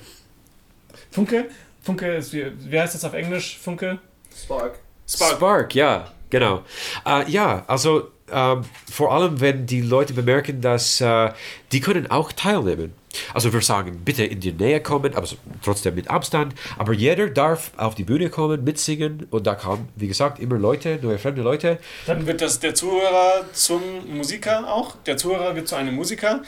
Funke? 1.09 1.49
Funke 1.85 2.15
ist, 2.15 2.33
wie, 2.33 2.51
wie 2.59 2.79
heißt 2.79 2.95
das 2.95 3.05
auf 3.05 3.13
Englisch? 3.13 3.57
Funke? 3.57 3.99
Spark. 4.35 4.79
Spark. 5.07 5.75
ja, 5.75 6.11
genau. 6.29 6.63
Äh, 7.05 7.29
ja, 7.29 7.63
also 7.67 8.09
ähm, 8.31 8.63
vor 8.91 9.13
allem, 9.13 9.39
wenn 9.39 9.67
die 9.67 9.81
Leute 9.81 10.13
bemerken, 10.13 10.59
dass 10.61 10.99
äh, 10.99 11.31
die 11.71 11.79
können 11.79 12.09
auch 12.09 12.31
teilnehmen. 12.31 12.93
Also 13.33 13.53
wir 13.53 13.61
sagen, 13.61 14.01
bitte 14.03 14.25
in 14.25 14.39
die 14.41 14.51
Nähe 14.51 14.81
kommen, 14.81 15.13
aber 15.15 15.25
so- 15.27 15.37
trotzdem 15.63 15.93
mit 15.95 16.09
Abstand. 16.09 16.53
Aber 16.79 16.91
jeder 16.91 17.29
darf 17.29 17.71
auf 17.77 17.93
die 17.95 18.03
Bühne 18.03 18.29
kommen, 18.29 18.63
mitsingen 18.63 19.27
und 19.29 19.45
da 19.47 19.53
kommen, 19.55 19.87
wie 19.95 20.07
gesagt, 20.07 20.39
immer 20.39 20.57
Leute, 20.57 20.97
neue 21.01 21.19
fremde 21.19 21.43
Leute. 21.43 21.77
Dann 22.07 22.25
wird 22.25 22.41
das 22.41 22.59
der 22.59 22.73
Zuhörer 22.73 23.45
zum 23.53 23.81
Musiker 24.17 24.67
auch. 24.73 24.95
Der 25.05 25.17
Zuhörer 25.17 25.55
wird 25.55 25.67
zu 25.67 25.75
einem 25.75 25.93
Musiker, 25.95 26.41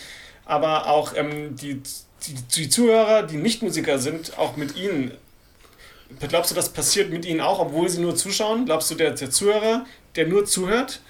aber 0.46 0.88
auch 0.88 1.14
ähm, 1.16 1.56
die, 1.56 1.76
die, 2.26 2.34
die 2.56 2.70
Zuhörer, 2.70 3.22
die 3.24 3.38
nicht 3.38 3.62
Musiker 3.62 4.00
sind, 4.00 4.38
auch 4.38 4.58
mit 4.58 4.76
ihnen. 4.76 5.12
Glaubst 6.30 6.52
du, 6.52 6.56
das 6.56 6.70
passiert 6.70 7.10
mit 7.12 7.26
ihnen 7.26 7.42
auch, 7.42 7.60
obwohl 7.60 7.90
sie 7.90 8.02
nur 8.02 8.16
zuschauen? 8.16 8.66
Glaubst 8.66 8.90
du, 8.92 8.96
der, 8.96 9.12
der 9.12 9.30
Zuhörer, 9.30 9.86
der 10.16 10.28
nur 10.28 10.46
zuhört, 10.46 11.02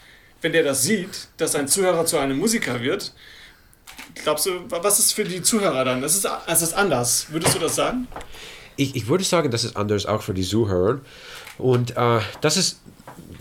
wenn 0.41 0.51
der 0.53 0.63
das 0.63 0.83
sieht, 0.83 1.27
dass 1.37 1.55
ein 1.55 1.67
Zuhörer 1.67 2.05
zu 2.05 2.17
einem 2.17 2.37
Musiker 2.37 2.81
wird, 2.81 3.13
glaubst 4.23 4.45
du, 4.45 4.51
was 4.69 4.99
ist 4.99 5.13
für 5.13 5.23
die 5.23 5.41
Zuhörer 5.41 5.85
dann? 5.85 6.01
Das 6.01 6.15
ist, 6.15 6.27
es 6.47 6.61
ist 6.61 6.73
anders. 6.73 7.27
Würdest 7.31 7.55
du 7.55 7.59
das 7.59 7.75
sagen? 7.75 8.07
Ich, 8.75 8.95
ich 8.95 9.07
würde 9.07 9.23
sagen, 9.23 9.49
das 9.49 9.63
ist 9.63 9.75
anders 9.75 10.05
auch 10.05 10.21
für 10.21 10.33
die 10.33 10.43
Zuhörer. 10.43 10.99
Und 11.57 11.95
äh, 11.97 12.19
das 12.41 12.57
ist 12.57 12.79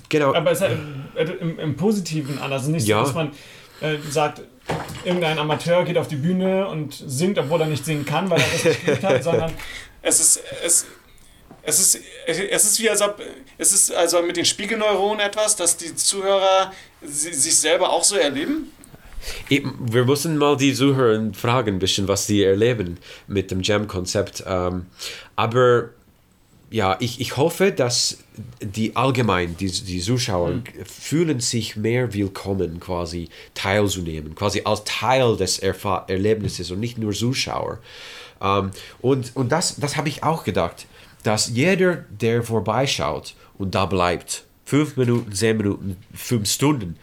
genau. 0.08 0.34
Aber 0.34 0.50
es 0.52 0.60
ist 0.60 0.68
halt 0.68 1.40
im, 1.40 1.58
im 1.58 1.76
Positiven 1.76 2.38
anders. 2.38 2.66
Nicht 2.66 2.86
Ja. 2.86 3.00
so, 3.00 3.04
dass 3.06 3.14
man 3.14 3.32
äh, 3.80 3.98
sagt, 4.10 4.42
irgendein 5.04 5.38
Amateur 5.38 5.84
geht 5.84 5.98
auf 5.98 6.08
die 6.08 6.16
Bühne 6.16 6.66
und 6.68 6.94
singt, 6.94 7.38
obwohl 7.38 7.60
er 7.60 7.66
nicht 7.66 7.84
singen 7.84 8.06
kann, 8.06 8.30
weil 8.30 8.40
er 8.40 8.46
das 8.52 8.64
nicht 8.64 8.84
geübt 8.86 9.04
hat, 9.04 9.22
sondern 9.24 9.52
es 10.02 10.20
ist, 10.20 10.40
es, 10.64 10.86
es 11.66 11.80
ist, 11.80 12.00
es 12.26 12.64
ist 12.64 12.80
wie 12.80 12.88
als 12.88 13.02
ob, 13.02 13.20
es 13.58 13.72
ist 13.72 13.92
also 13.92 14.22
mit 14.22 14.36
den 14.36 14.44
Spiegelneuronen 14.44 15.20
etwas, 15.20 15.56
dass 15.56 15.76
die 15.76 15.94
Zuhörer 15.94 16.72
si- 17.02 17.32
sich 17.32 17.56
selber 17.58 17.90
auch 17.90 18.04
so 18.04 18.16
erleben. 18.16 18.72
Eben, 19.50 19.76
wir 19.80 20.04
müssen 20.04 20.38
mal 20.38 20.56
die 20.56 20.72
Zuhörer 20.74 21.32
fragen, 21.34 21.74
ein 21.74 21.78
bisschen, 21.78 22.06
was 22.06 22.26
sie 22.26 22.44
erleben 22.44 22.98
mit 23.26 23.50
dem 23.50 23.62
Jam-Konzept. 23.62 24.44
Ähm, 24.46 24.86
aber 25.34 25.90
ja, 26.70 26.96
ich, 27.00 27.20
ich 27.20 27.36
hoffe, 27.36 27.72
dass 27.72 28.18
die 28.60 28.94
allgemein, 28.94 29.56
die, 29.56 29.70
die 29.70 30.00
Zuschauer, 30.00 30.62
fühlen 30.84 31.40
sich 31.40 31.76
mehr 31.76 32.12
willkommen, 32.12 32.80
quasi 32.80 33.28
teilzunehmen, 33.54 34.34
quasi 34.34 34.62
als 34.64 34.82
Teil 34.84 35.36
des 35.36 35.58
Erfa 35.58 36.04
Erlebnisses 36.08 36.70
und 36.70 36.80
nicht 36.80 36.98
nur 36.98 37.12
Zuschauer. 37.12 37.78
Ähm, 38.40 38.70
und 39.00 39.34
und 39.34 39.50
das, 39.50 39.76
das 39.76 39.96
habe 39.96 40.08
ich 40.08 40.22
auch 40.22 40.44
gedacht, 40.44 40.86
dass 41.26 41.48
jeder, 41.48 42.04
der 42.10 42.42
vorbeischaut 42.42 43.34
und 43.58 43.74
da 43.74 43.86
bleibt, 43.86 44.44
fünf 44.64 44.96
Minuten, 44.96 45.32
zehn 45.32 45.56
Minuten, 45.56 45.96
fünf 46.14 46.48
Stunden, 46.48 46.96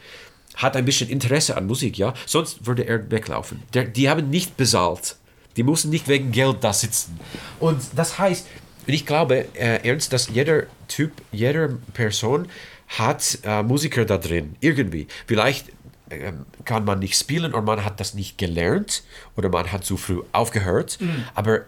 hat 0.55 0.75
ein 0.75 0.85
bisschen 0.85 1.09
Interesse 1.09 1.57
an 1.57 1.65
Musik, 1.65 1.97
ja. 1.97 2.13
Sonst 2.25 2.65
würde 2.65 2.83
er 2.83 3.09
weglaufen. 3.09 3.63
Der, 3.73 3.85
die 3.85 4.09
haben 4.09 4.29
nicht 4.29 4.55
bezahlt. 4.55 5.17
Die 5.57 5.63
müssen 5.63 5.89
nicht 5.89 6.07
wegen 6.07 6.31
Geld 6.31 6.57
da 6.61 6.73
sitzen. 6.73 7.19
Und 7.59 7.81
das 7.95 8.17
heißt, 8.17 8.47
ich 8.85 9.05
glaube 9.05 9.45
äh, 9.55 9.87
ernst, 9.87 10.13
dass 10.13 10.29
jeder 10.29 10.63
Typ, 10.87 11.11
jede 11.31 11.79
Person 11.93 12.47
hat 12.87 13.39
äh, 13.43 13.63
Musiker 13.63 14.05
da 14.05 14.17
drin, 14.17 14.55
irgendwie. 14.59 15.07
Vielleicht 15.25 15.67
ähm, 16.09 16.45
kann 16.65 16.85
man 16.85 16.99
nicht 16.99 17.17
spielen 17.17 17.53
oder 17.53 17.63
man 17.63 17.83
hat 17.83 17.99
das 17.99 18.13
nicht 18.13 18.37
gelernt 18.37 19.03
oder 19.35 19.49
man 19.49 19.71
hat 19.71 19.85
zu 19.85 19.97
früh 19.97 20.21
aufgehört, 20.31 20.99
aber 21.33 21.61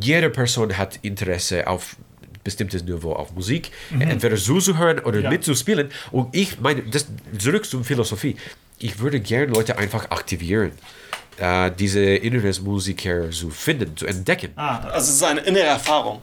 jede 0.00 0.30
Person 0.30 0.76
hat 0.76 0.98
Interesse 1.02 1.66
auf 1.66 1.96
bestimmtes 2.44 2.84
Niveau 2.84 3.12
auf 3.12 3.32
Musik, 3.34 3.72
entweder 3.98 4.36
zuzuhören 4.36 5.00
oder 5.00 5.20
Ja. 5.20 5.30
mitzuspielen. 5.30 5.90
Und 6.12 6.34
ich 6.34 6.60
meine, 6.60 6.82
das, 6.82 7.06
zurück 7.38 7.66
zur 7.66 7.82
Philosophie, 7.84 8.36
ich 8.78 9.00
würde 9.00 9.18
gerne 9.20 9.46
Leute 9.46 9.76
einfach 9.78 10.10
aktivieren, 10.10 10.70
äh, 11.38 11.70
diese 11.76 12.00
innere 12.02 12.52
Musiker 12.60 13.30
zu 13.32 13.50
finden, 13.50 13.96
zu 13.96 14.06
entdecken. 14.06 14.52
Ah, 14.54 14.78
also 14.90 15.10
es 15.10 15.16
ist 15.16 15.22
eine 15.24 15.40
innere 15.40 15.64
Erfahrung. 15.64 16.22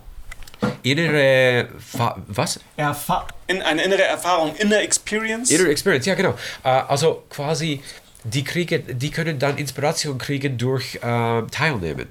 Innere, 0.82 1.68
Fa 1.78 2.16
was? 2.28 2.60
Erfa 2.78 3.28
in 3.48 3.62
eine 3.62 3.84
innere 3.84 4.04
Erfahrung, 4.04 4.56
inner 4.56 4.80
Experience. 4.82 5.52
Inner 5.52 5.68
Experience, 5.70 6.06
ja 6.06 6.16
genau. 6.16 6.36
Äh, 6.64 6.70
also 6.70 7.24
quasi, 7.30 7.82
die, 8.24 8.44
kriegen, 8.46 8.98
die 8.98 9.12
können 9.12 9.40
dann 9.40 9.58
Inspiration 9.58 10.18
kriegen 10.18 10.58
durch 10.58 10.96
äh, 10.96 11.42
Teilnehmen. 11.52 12.08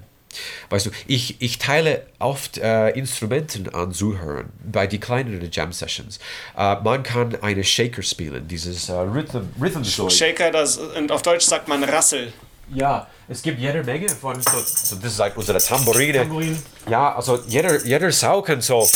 Weißt 0.71 0.87
du, 0.87 0.91
ich, 1.07 1.41
ich 1.41 1.59
teile 1.59 2.07
oft 2.19 2.59
äh, 2.59 2.91
Instrumenten 2.91 3.69
an 3.75 3.93
Zuhörern 3.93 4.51
bei 4.65 4.87
die 4.87 5.01
kleineren 5.01 5.49
Jam 5.51 5.73
Sessions. 5.73 6.19
Äh, 6.57 6.77
man 6.83 7.03
kann 7.03 7.37
eine 7.43 7.65
Shaker 7.65 8.03
spielen, 8.03 8.49
dieses 8.49 8.89
äh, 8.89 8.93
Rhythm, 8.93 9.49
Rhythm 9.61 9.85
Shaker, 9.85 10.51
das, 10.51 10.77
und 10.77 11.11
auf 11.11 11.23
Deutsch 11.23 11.45
sagt 11.45 11.69
man 11.69 11.83
Rassel. 11.85 12.33
Ja, 12.75 13.07
es 13.29 13.43
gibt 13.43 13.59
jede 13.59 13.83
Menge 13.85 14.09
von 14.09 14.41
so, 14.41 14.51
so 14.65 14.97
das 14.97 15.13
ist 15.13 15.19
like 15.19 15.37
unsere 15.37 15.59
Tambourine. 15.59 16.19
Tambourin. 16.19 16.63
Ja, 16.89 17.15
also 17.15 17.43
jeder, 17.47 17.85
jeder 17.85 18.11
Sau 18.13 18.41
kann 18.41 18.61
so 18.63 18.89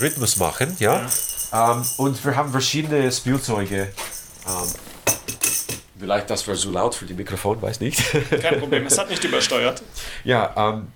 Rhythmus 0.00 0.36
machen, 0.36 0.76
ja. 0.78 1.08
Ähm, 1.52 1.84
und 1.98 2.24
wir 2.24 2.36
haben 2.36 2.50
verschiedene 2.50 3.10
Spielzeuge. 3.10 3.92
Ähm, 4.46 4.68
vielleicht 6.02 6.28
das 6.28 6.48
war 6.48 6.56
so 6.56 6.72
laut 6.72 6.96
für 6.96 7.06
die 7.06 7.14
Mikrofon, 7.14 7.62
weiß 7.62 7.78
nicht. 7.78 8.02
Kein 8.42 8.58
Problem, 8.60 8.86
es 8.86 8.98
hat 8.98 9.08
nicht 9.08 9.22
übersteuert. 9.22 9.82
ja, 10.24 10.52
ähm, 10.56 10.88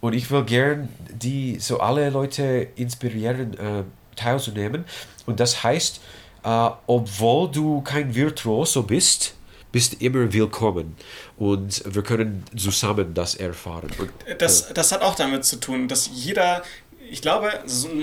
und 0.00 0.12
ich 0.14 0.30
will 0.30 0.44
gern 0.44 0.88
die 1.10 1.58
so 1.58 1.80
alle 1.80 2.10
Leute 2.10 2.68
inspirieren, 2.76 3.54
äh, 3.58 3.82
teilzunehmen. 4.16 4.84
Und 5.26 5.40
das 5.40 5.62
heißt, 5.64 6.00
äh, 6.44 6.70
obwohl 6.86 7.50
du 7.50 7.80
kein 7.82 8.14
Virtuoso 8.14 8.84
bist, 8.84 9.34
bist 9.72 10.00
immer 10.00 10.32
willkommen. 10.32 10.96
Und 11.36 11.82
wir 11.86 12.02
können 12.02 12.44
zusammen 12.56 13.14
das 13.14 13.34
erfahren. 13.34 13.90
Und, 13.98 14.10
Das, 14.38 14.72
das 14.72 14.92
hat 14.92 15.02
auch 15.02 15.16
damit 15.16 15.44
zu 15.44 15.58
tun, 15.58 15.88
dass 15.88 16.08
jeder, 16.12 16.62
ich 17.10 17.20
glaube, 17.20 17.50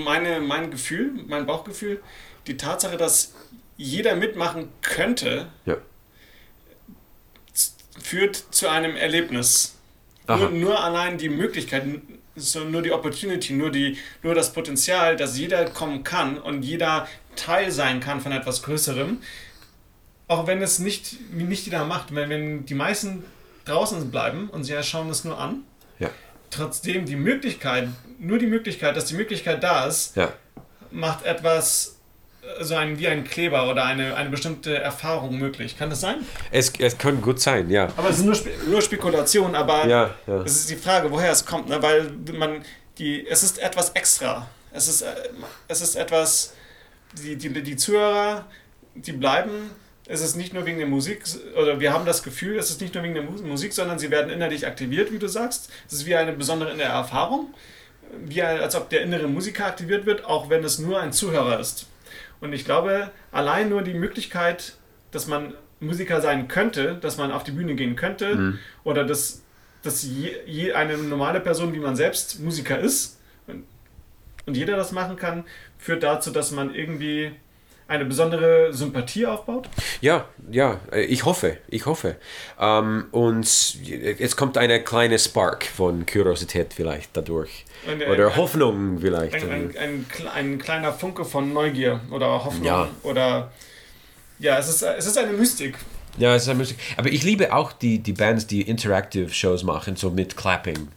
meine, 0.04 0.40
mein 0.40 0.70
Gefühl, 0.70 1.12
mein 1.26 1.46
Bauchgefühl, 1.46 2.02
die 2.46 2.56
Tatsache, 2.56 2.96
dass 2.96 3.32
jeder 3.76 4.14
mitmachen 4.14 4.68
könnte, 4.82 5.48
ja. 5.64 5.76
Führt 8.02 8.36
zu 8.50 8.68
einem 8.68 8.96
Erlebnis. 8.96 9.76
Nur, 10.28 10.50
nur 10.50 10.84
allein 10.84 11.18
die 11.18 11.28
Möglichkeit, 11.28 11.84
so 12.36 12.60
nur 12.60 12.82
die 12.82 12.92
Opportunity, 12.92 13.52
nur, 13.52 13.70
die, 13.70 13.98
nur 14.22 14.34
das 14.34 14.52
Potenzial, 14.52 15.16
dass 15.16 15.36
jeder 15.36 15.64
kommen 15.70 16.04
kann 16.04 16.38
und 16.38 16.62
jeder 16.62 17.08
Teil 17.34 17.70
sein 17.72 17.98
kann 18.00 18.20
von 18.20 18.30
etwas 18.32 18.62
Größerem, 18.62 19.18
auch 20.28 20.46
wenn 20.46 20.62
es 20.62 20.78
nicht, 20.78 21.32
nicht 21.32 21.64
jeder 21.64 21.84
macht, 21.84 22.14
wenn, 22.14 22.30
wenn 22.30 22.64
die 22.66 22.74
meisten 22.74 23.24
draußen 23.64 24.10
bleiben 24.12 24.48
und 24.50 24.62
sie 24.64 24.80
schauen 24.84 25.10
es 25.10 25.24
nur 25.24 25.38
an, 25.38 25.64
Ja. 25.98 26.10
trotzdem 26.50 27.04
die 27.06 27.16
Möglichkeit, 27.16 27.88
nur 28.18 28.38
die 28.38 28.46
Möglichkeit, 28.46 28.96
dass 28.96 29.06
die 29.06 29.14
Möglichkeit 29.14 29.62
da 29.64 29.86
ist, 29.86 30.14
Ja. 30.16 30.32
macht 30.92 31.24
etwas 31.24 31.96
so 32.60 32.74
ein, 32.74 32.98
wie 32.98 33.06
ein 33.08 33.24
Kleber 33.24 33.68
oder 33.70 33.84
eine, 33.84 34.14
eine 34.16 34.30
bestimmte 34.30 34.76
Erfahrung 34.78 35.38
möglich. 35.38 35.78
Kann 35.78 35.90
das 35.90 36.00
sein? 36.00 36.16
Es, 36.50 36.72
es 36.78 36.96
kann 36.98 37.20
gut 37.20 37.40
sein, 37.40 37.70
ja. 37.70 37.88
Aber 37.96 38.08
es 38.10 38.18
ist 38.18 38.24
nur, 38.24 38.34
Spe 38.34 38.50
nur 38.68 38.80
Spekulation, 38.82 39.54
aber 39.54 39.86
Ja, 39.86 40.14
ja. 40.26 40.42
es 40.42 40.52
ist 40.56 40.70
die 40.70 40.76
Frage, 40.76 41.10
woher 41.10 41.30
es 41.32 41.44
kommt, 41.44 41.68
ne? 41.68 41.82
weil 41.82 42.10
man 42.32 42.62
die, 42.98 43.26
es 43.26 43.42
ist 43.42 43.58
etwas 43.58 43.90
extra. 43.90 44.46
Es 44.72 44.88
ist, 44.88 45.02
äh, 45.02 45.06
es 45.68 45.80
ist 45.80 45.96
etwas, 45.96 46.54
die, 47.22 47.36
die, 47.36 47.62
die 47.62 47.76
Zuhörer, 47.76 48.46
die 48.94 49.12
bleiben. 49.12 49.70
Es 50.06 50.20
ist 50.20 50.34
nicht 50.36 50.52
nur 50.52 50.66
wegen 50.66 50.78
der 50.78 50.88
Musik, 50.88 51.22
oder 51.56 51.78
wir 51.78 51.92
haben 51.92 52.04
das 52.04 52.22
Gefühl, 52.22 52.58
es 52.58 52.70
ist 52.70 52.80
nicht 52.80 52.94
nur 52.94 53.04
wegen 53.04 53.14
der 53.14 53.22
Mu- 53.22 53.40
Musik, 53.42 53.72
sondern 53.72 53.98
sie 53.98 54.10
werden 54.10 54.28
innerlich 54.30 54.66
aktiviert, 54.66 55.12
wie 55.12 55.18
du 55.18 55.28
sagst. 55.28 55.70
Es 55.86 55.92
ist 55.92 56.06
wie 56.06 56.16
eine 56.16 56.32
besondere 56.32 56.80
Erfahrung, 56.82 57.54
wie 58.24 58.42
als 58.42 58.74
ob 58.74 58.90
der 58.90 59.02
innere 59.02 59.28
Musiker 59.28 59.66
aktiviert 59.66 60.06
wird, 60.06 60.24
auch 60.24 60.48
wenn 60.50 60.64
es 60.64 60.78
nur 60.80 61.00
ein 61.00 61.12
Zuhörer 61.12 61.60
ist. 61.60 61.86
Und 62.40 62.52
ich 62.52 62.64
glaube, 62.64 63.10
allein 63.32 63.68
nur 63.68 63.82
die 63.82 63.94
Möglichkeit, 63.94 64.76
dass 65.10 65.26
man 65.26 65.54
Musiker 65.80 66.20
sein 66.20 66.48
könnte, 66.48 66.96
dass 67.00 67.16
man 67.16 67.32
auf 67.32 67.42
die 67.42 67.52
Bühne 67.52 67.74
gehen 67.74 67.96
könnte 67.96 68.54
oder 68.84 69.04
dass, 69.04 69.42
dass 69.82 70.02
je, 70.02 70.32
je 70.46 70.72
eine 70.72 70.96
normale 70.98 71.40
Person 71.40 71.72
wie 71.72 71.78
man 71.78 71.96
selbst 71.96 72.40
Musiker 72.40 72.78
ist 72.78 73.18
und, 73.46 73.64
und 74.46 74.56
jeder 74.56 74.76
das 74.76 74.92
machen 74.92 75.16
kann, 75.16 75.44
führt 75.78 76.02
dazu, 76.02 76.30
dass 76.30 76.50
man 76.50 76.74
irgendwie 76.74 77.32
eine 77.90 78.04
besondere 78.04 78.72
Sympathie 78.72 79.26
aufbaut. 79.26 79.68
Ja, 80.00 80.26
ja, 80.50 80.80
äh, 80.92 81.02
ich 81.02 81.24
hoffe, 81.24 81.58
ich 81.68 81.84
hoffe. 81.86 82.16
Ähm, 82.58 83.06
und 83.10 83.44
es 83.44 84.36
kommt 84.36 84.56
eine 84.56 84.82
kleine 84.82 85.18
Spark 85.18 85.64
von 85.66 86.06
Kuriosität 86.06 86.72
vielleicht 86.72 87.16
dadurch. 87.16 87.64
Und, 87.90 88.00
äh, 88.00 88.06
Oder 88.08 88.28
ein- 88.28 88.36
Hoffnung 88.36 88.98
vielleicht. 89.00 89.34
Ein, 89.34 89.50
ein, 89.50 89.76
ein, 89.76 90.06
kle- 90.08 90.30
ein 90.32 90.58
kleiner 90.58 90.92
Funke 90.92 91.24
von 91.24 91.52
Neugier 91.52 92.00
oder 92.10 92.44
Hoffnung 92.44 92.64
Ja. 92.64 92.88
oder 93.02 93.50
ja, 94.38 94.58
es 94.58 94.68
ist, 94.68 94.82
es 94.82 95.06
ist 95.06 95.18
eine 95.18 95.32
Mystik. 95.32 95.76
Ja, 96.16 96.34
es 96.34 96.42
ist 96.44 96.48
eine 96.48 96.58
Musik. 96.60 96.78
Aber 96.96 97.08
ich 97.08 97.22
liebe 97.24 97.52
auch 97.54 97.72
die, 97.72 97.98
die 97.98 98.12
Bands, 98.12 98.46
die 98.46 98.62
Interactive 98.62 99.28
Shows 99.30 99.62
machen, 99.64 99.96
so 99.96 100.10
mit 100.10 100.36
Clapping 100.36 100.88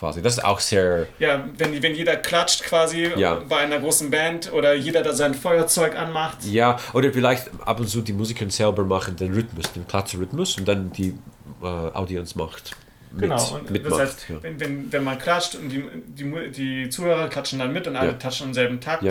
quasi. 0.00 0.22
Das 0.22 0.32
ist 0.38 0.44
auch 0.44 0.58
sehr. 0.60 1.06
Ja, 1.18 1.44
wenn, 1.58 1.80
wenn 1.82 1.94
jeder 1.94 2.16
klatscht 2.16 2.62
quasi 2.64 3.10
Ja. 3.16 3.34
bei 3.48 3.58
einer 3.58 3.78
großen 3.78 4.10
Band 4.10 4.52
oder 4.52 4.74
jeder 4.74 5.02
da 5.02 5.12
sein 5.12 5.34
Feuerzeug 5.34 5.94
anmacht. 5.96 6.38
Ja, 6.44 6.78
oder 6.94 7.12
vielleicht 7.12 7.50
ab 7.64 7.78
und 7.78 7.86
zu 7.88 8.00
die 8.00 8.12
Musiker 8.14 8.48
selber 8.50 8.82
machen 8.84 9.14
den 9.16 9.32
Rhythmus, 9.34 9.70
den 9.72 9.86
Klatschrhythmus 9.86 10.56
und 10.58 10.66
dann 10.66 10.90
die 10.92 11.14
äh, 11.62 11.66
Audience 11.66 12.36
macht. 12.36 12.72
Mit, 13.12 13.22
Genau, 13.22 13.54
und 13.54 13.70
mitmacht. 13.70 13.92
das 13.92 13.98
heißt, 14.08 14.26
ja. 14.30 14.42
wenn, 14.42 14.58
wenn, 14.60 14.92
wenn 14.92 15.04
man 15.04 15.18
klatscht 15.18 15.56
und 15.56 15.68
die, 15.68 15.84
die, 16.06 16.50
die 16.52 16.88
Zuhörer 16.90 17.28
klatschen 17.28 17.58
dann 17.58 17.72
mit 17.72 17.86
und 17.88 17.96
alle 17.96 18.10
Ja. 18.12 18.14
klatschen 18.16 18.46
im 18.48 18.54
selben 18.54 18.80
Takt 18.80 19.04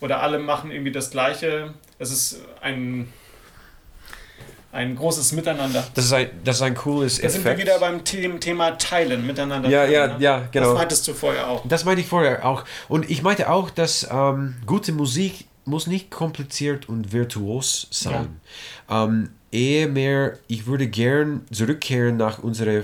oder 0.00 0.20
alle 0.22 0.38
machen 0.40 0.70
irgendwie 0.72 0.90
das 0.92 1.10
Gleiche, 1.10 1.72
es 1.98 2.10
ist 2.10 2.40
ein, 2.60 3.12
ein 4.74 4.96
großes 4.96 5.32
Miteinander. 5.32 5.86
das, 5.94 6.06
ist 6.06 6.12
ein, 6.12 6.30
das 6.44 6.56
ist 6.56 6.62
ein 6.62 6.74
cooles 6.74 7.20
Da 7.20 7.28
sind 7.28 7.44
wir 7.44 7.52
Effekt. 7.52 7.68
wieder 7.68 7.78
beim 7.78 8.00
The 8.04 8.28
Thema 8.40 8.72
Teilen, 8.72 9.26
miteinander. 9.26 9.68
Ja, 9.68 9.84
ja, 9.84 10.06
ne? 10.08 10.16
ja, 10.18 10.48
genau. 10.50 10.70
Das 10.70 10.78
meintest 10.78 11.08
du 11.08 11.14
vorher 11.14 11.48
auch. 11.48 11.62
Das 11.66 11.84
meinte 11.84 12.00
ich 12.00 12.08
vorher 12.08 12.44
auch. 12.44 12.64
Und 12.88 13.08
ich 13.08 13.22
meinte 13.22 13.50
auch, 13.50 13.70
dass 13.70 14.06
ähm, 14.10 14.56
gute 14.66 14.92
Musik 14.92 15.46
muss 15.64 15.86
nicht 15.86 16.10
kompliziert 16.10 16.88
und 16.88 17.12
virtuos 17.12 17.86
sein. 17.90 18.40
Ja. 18.90 19.04
Ähm, 19.04 19.30
eher 19.50 19.88
mehr, 19.88 20.38
ich 20.48 20.66
würde 20.66 20.88
gern 20.88 21.42
zurückkehren 21.50 22.16
nach 22.16 22.40
unserer 22.40 22.82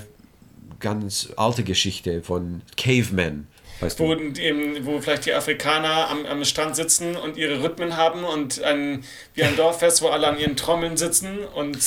ganz 0.78 1.28
alte 1.36 1.62
Geschichte 1.62 2.22
von 2.22 2.62
Cavemen. 2.76 3.48
Weißt 3.80 3.98
wo, 3.98 4.12
eben, 4.12 4.84
wo 4.84 5.00
vielleicht 5.00 5.26
die 5.26 5.32
Afrikaner 5.32 6.08
am, 6.10 6.26
am 6.26 6.44
Strand 6.44 6.76
sitzen 6.76 7.16
und 7.16 7.36
ihre 7.36 7.62
Rhythmen 7.62 7.96
haben 7.96 8.24
und 8.24 8.62
ein, 8.62 9.04
wie 9.34 9.42
ein 9.42 9.56
Dorffest, 9.56 10.02
wo 10.02 10.08
alle 10.08 10.28
an 10.28 10.38
ihren 10.38 10.56
Trommeln 10.56 10.96
sitzen 10.96 11.38
und 11.54 11.78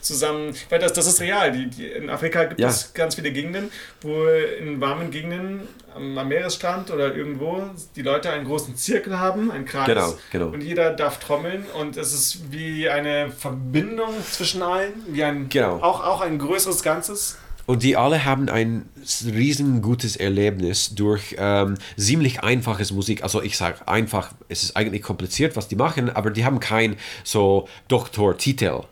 zusammen, 0.00 0.54
weil 0.68 0.78
das, 0.78 0.92
das 0.92 1.06
ist 1.06 1.20
real. 1.20 1.50
Die, 1.52 1.68
die, 1.68 1.86
in 1.88 2.10
Afrika 2.10 2.44
gibt 2.44 2.60
ja. 2.60 2.68
es 2.68 2.94
ganz 2.94 3.16
viele 3.16 3.32
Gegenden, 3.32 3.70
wo 4.02 4.26
in 4.26 4.80
warmen 4.80 5.10
Gegenden 5.10 5.66
am, 5.94 6.16
am, 6.16 6.28
Meeresstrand 6.28 6.90
oder 6.90 7.14
irgendwo 7.14 7.70
die 7.96 8.02
Leute 8.02 8.30
einen 8.30 8.46
großen 8.46 8.76
Zirkel 8.76 9.18
haben, 9.18 9.50
einen 9.50 9.64
Kreis. 9.64 9.86
Genau, 9.86 10.14
genau. 10.30 10.46
Und 10.48 10.62
jeder 10.62 10.92
darf 10.92 11.18
trommeln 11.18 11.64
und 11.80 11.96
es 11.96 12.12
ist 12.12 12.52
wie 12.52 12.88
eine 12.88 13.30
Verbindung 13.30 14.14
zwischen 14.30 14.62
allen, 14.62 14.92
wie 15.08 15.24
ein, 15.24 15.48
genau. 15.48 15.80
auch, 15.80 16.04
auch 16.04 16.20
ein 16.20 16.38
größeres 16.38 16.82
Ganzes. 16.82 17.38
Und 17.66 17.82
die 17.82 17.96
alle 17.96 18.24
haben 18.24 18.48
ein 18.48 18.88
riesengutes 19.24 20.16
Erlebnis 20.16 20.94
durch 20.94 21.36
ähm, 21.38 21.76
ziemlich 21.96 22.42
einfaches 22.42 22.92
Musik. 22.92 23.22
Also 23.22 23.42
ich 23.42 23.56
sage 23.56 23.86
einfach, 23.86 24.32
es 24.48 24.62
ist 24.62 24.76
eigentlich 24.76 25.02
kompliziert, 25.02 25.56
was 25.56 25.68
die 25.68 25.76
machen, 25.76 26.10
aber 26.10 26.30
die 26.30 26.44
haben 26.44 26.60
kein 26.60 26.96
so 27.24 27.68
Doktortitel. 27.88 28.82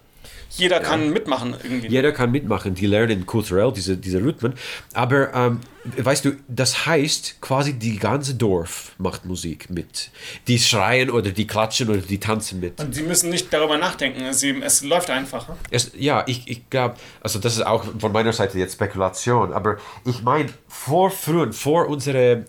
Jeder 0.51 0.81
kann 0.81 1.05
ja. 1.05 1.11
mitmachen 1.11 1.55
irgendwie. 1.63 1.89
Jeder 1.89 2.13
kann 2.13 2.31
mitmachen, 2.31 2.75
die 2.75 2.87
lernen 2.87 3.27
kulturell 3.27 3.73
diese, 3.73 3.97
diese 3.97 4.23
Rhythmen. 4.23 4.55
Aber 4.95 5.33
ähm, 5.33 5.61
weißt 5.97 6.25
du, 6.25 6.33
das 6.49 6.87
heißt 6.87 7.41
quasi 7.41 7.75
die 7.75 7.99
ganze 7.99 8.35
Dorf 8.35 8.93
macht 8.99 9.25
Musik 9.25 9.71
mit. 9.71 10.11
Die 10.49 10.59
schreien 10.59 11.11
oder 11.11 11.31
die 11.31 11.47
klatschen 11.47 11.89
oder 11.89 12.01
die 12.01 12.19
tanzen 12.19 12.61
mit. 12.61 12.81
Und 12.81 12.95
sie 12.95 13.03
müssen 13.03 13.31
nicht 13.31 13.53
darüber 13.53 13.79
nachdenken, 13.79 14.23
es, 14.23 14.43
es 14.43 14.83
läuft 14.83 15.11
einfach. 15.11 15.49
Es, 15.71 15.93
ja, 15.97 16.25
ich, 16.27 16.49
ich 16.49 16.69
glaube, 16.69 16.97
also 17.21 17.39
das 17.39 17.57
ist 17.57 17.67
auch 17.67 17.85
von 17.99 18.13
meiner 18.13 18.33
Seite 18.33 18.59
jetzt 18.59 18.75
Spekulation, 18.75 19.53
aber 19.53 19.77
ich 20.05 20.23
meine, 20.23 20.51
vor 20.69 21.11
früher, 21.11 21.53
vor 21.53 21.89
unserer 21.89 22.43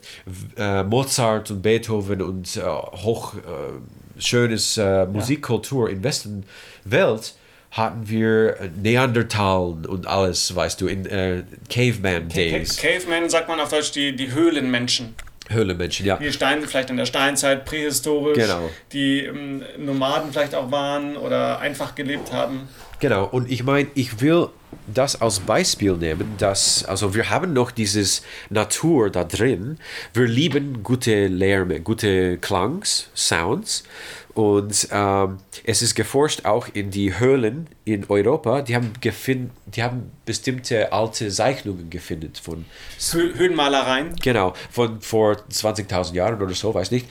äh, 0.57 0.83
Mozart 0.83 1.51
und 1.51 1.61
Beethoven 1.61 2.21
und 2.21 2.57
äh, 2.57 2.61
hoch 2.63 3.35
äh, 3.35 4.19
schönes 4.21 4.77
äh, 4.77 5.05
Musikkultur 5.05 5.89
ja. 5.89 5.95
in 5.95 6.03
Westen 6.03 6.43
Welt, 6.83 7.35
hatten 7.71 8.10
wir 8.10 8.60
äh, 8.60 8.69
Neandertalen 8.81 9.86
und 9.86 10.05
alles, 10.05 10.55
weißt 10.55 10.81
du, 10.81 10.88
in 10.88 11.05
äh, 11.05 11.43
Caveman 11.69 12.27
Days. 12.27 12.77
Caveman 12.77 13.29
sagt 13.29 13.47
man 13.47 13.60
auf 13.60 13.69
Deutsch 13.69 13.91
die, 13.91 14.15
die 14.15 14.31
Höhlenmenschen. 14.31 15.15
Höhlenmenschen, 15.49 16.05
ja. 16.05 16.17
Die 16.17 16.31
Stein, 16.31 16.62
vielleicht 16.63 16.89
in 16.89 16.97
der 16.97 17.05
Steinzeit, 17.05 17.65
prähistorisch, 17.65 18.38
genau. 18.38 18.69
die 18.91 19.25
ähm, 19.25 19.63
Nomaden 19.77 20.31
vielleicht 20.31 20.55
auch 20.55 20.71
waren 20.71 21.17
oder 21.17 21.60
einfach 21.60 21.95
gelebt 21.95 22.31
haben. 22.31 22.67
Genau, 22.99 23.25
und 23.25 23.49
ich 23.49 23.63
meine, 23.63 23.88
ich 23.95 24.21
will 24.21 24.49
das 24.93 25.19
als 25.21 25.39
Beispiel 25.39 25.93
nehmen, 25.93 26.36
dass, 26.38 26.86
also 26.86 27.15
wir 27.15 27.29
haben 27.29 27.53
noch 27.53 27.71
dieses 27.71 28.23
Natur 28.49 29.10
da 29.10 29.23
drin, 29.23 29.79
wir 30.13 30.27
lieben 30.27 30.84
gute 30.84 31.27
Lärme, 31.27 31.81
gute 31.81 32.38
Klangs, 32.38 33.10
Sounds 33.15 33.84
und 34.33 34.87
ähm, 34.91 35.37
es 35.65 35.81
ist 35.81 35.95
geforscht 35.95 36.45
auch 36.45 36.67
in 36.73 36.89
die 36.89 37.19
Höhlen 37.19 37.67
in 37.83 38.09
Europa. 38.09 38.61
Die 38.61 38.75
haben, 38.75 38.93
gefind, 39.01 39.51
die 39.65 39.83
haben 39.83 40.11
bestimmte 40.25 40.93
alte 40.93 41.29
Zeichnungen 41.29 41.89
gefunden 41.89 42.31
von 42.41 42.65
Höhlenmalereien. 43.11 44.15
Genau, 44.15 44.53
von 44.69 45.01
vor 45.01 45.37
20.000 45.51 46.13
Jahren 46.13 46.41
oder 46.41 46.53
so, 46.53 46.73
weiß 46.73 46.91
nicht. 46.91 47.07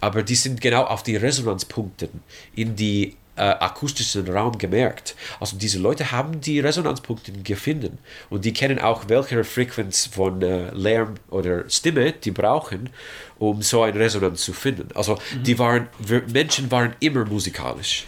Aber 0.00 0.22
die 0.22 0.34
sind 0.34 0.60
genau 0.60 0.84
auf 0.84 1.02
die 1.02 1.16
Resonanzpunkte 1.16 2.08
in 2.54 2.74
die 2.76 3.16
äh, 3.36 3.42
akustischen 3.42 4.28
Raum 4.28 4.58
gemerkt. 4.58 5.16
Also 5.40 5.56
diese 5.56 5.78
Leute 5.78 6.12
haben 6.12 6.40
die 6.40 6.60
Resonanzpunkte 6.60 7.32
gefunden 7.32 7.98
und 8.30 8.44
die 8.44 8.52
kennen 8.52 8.78
auch, 8.78 9.08
welche 9.08 9.44
Frequenz 9.44 10.06
von 10.06 10.40
äh, 10.42 10.70
Lärm 10.70 11.14
oder 11.30 11.68
Stimme 11.68 12.12
die 12.12 12.30
brauchen, 12.30 12.90
um 13.38 13.62
so 13.62 13.82
eine 13.82 13.98
Resonanz 13.98 14.42
zu 14.42 14.52
finden. 14.52 14.88
Also 14.94 15.14
mhm. 15.14 15.42
die 15.42 15.58
waren, 15.58 15.88
Menschen 16.32 16.70
waren 16.70 16.94
immer 17.00 17.24
musikalisch. 17.24 18.04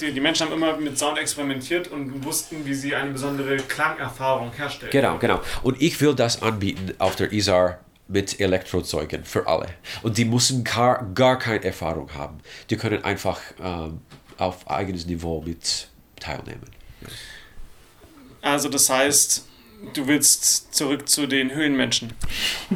Die, 0.00 0.12
die, 0.12 0.20
Menschen 0.20 0.46
haben 0.46 0.54
immer 0.54 0.76
mit 0.76 0.98
Sound 0.98 1.18
experimentiert 1.18 1.88
und 1.88 2.24
wussten, 2.24 2.64
wie 2.64 2.74
sie 2.74 2.96
eine 2.96 3.12
besondere 3.12 3.56
Klangerfahrung 3.58 4.52
herstellen. 4.52 4.90
Genau, 4.90 5.18
genau. 5.18 5.40
Und 5.62 5.80
ich 5.80 6.00
will 6.00 6.14
das 6.14 6.42
anbieten 6.42 6.94
auf 6.98 7.14
der 7.14 7.32
ISAR 7.32 7.78
mit 8.08 8.40
Elektrozeugen 8.40 9.24
für 9.24 9.46
alle. 9.46 9.68
Und 10.02 10.18
die 10.18 10.24
müssen 10.24 10.64
gar, 10.64 11.06
gar 11.14 11.38
keine 11.38 11.64
Erfahrung 11.64 12.12
haben. 12.14 12.38
Die 12.70 12.76
können 12.76 13.04
einfach 13.04 13.40
ähm, 13.62 14.00
auf 14.38 14.70
eigenes 14.70 15.06
Niveau 15.06 15.42
mit 15.42 15.88
teilnehmen. 16.18 16.64
Ja. 17.02 17.08
Also 18.40 18.68
das 18.68 18.88
heißt, 18.88 19.46
du 19.94 20.06
willst 20.06 20.74
zurück 20.74 21.08
zu 21.08 21.26
den 21.26 21.52
Höhlenmenschen. 21.52 22.12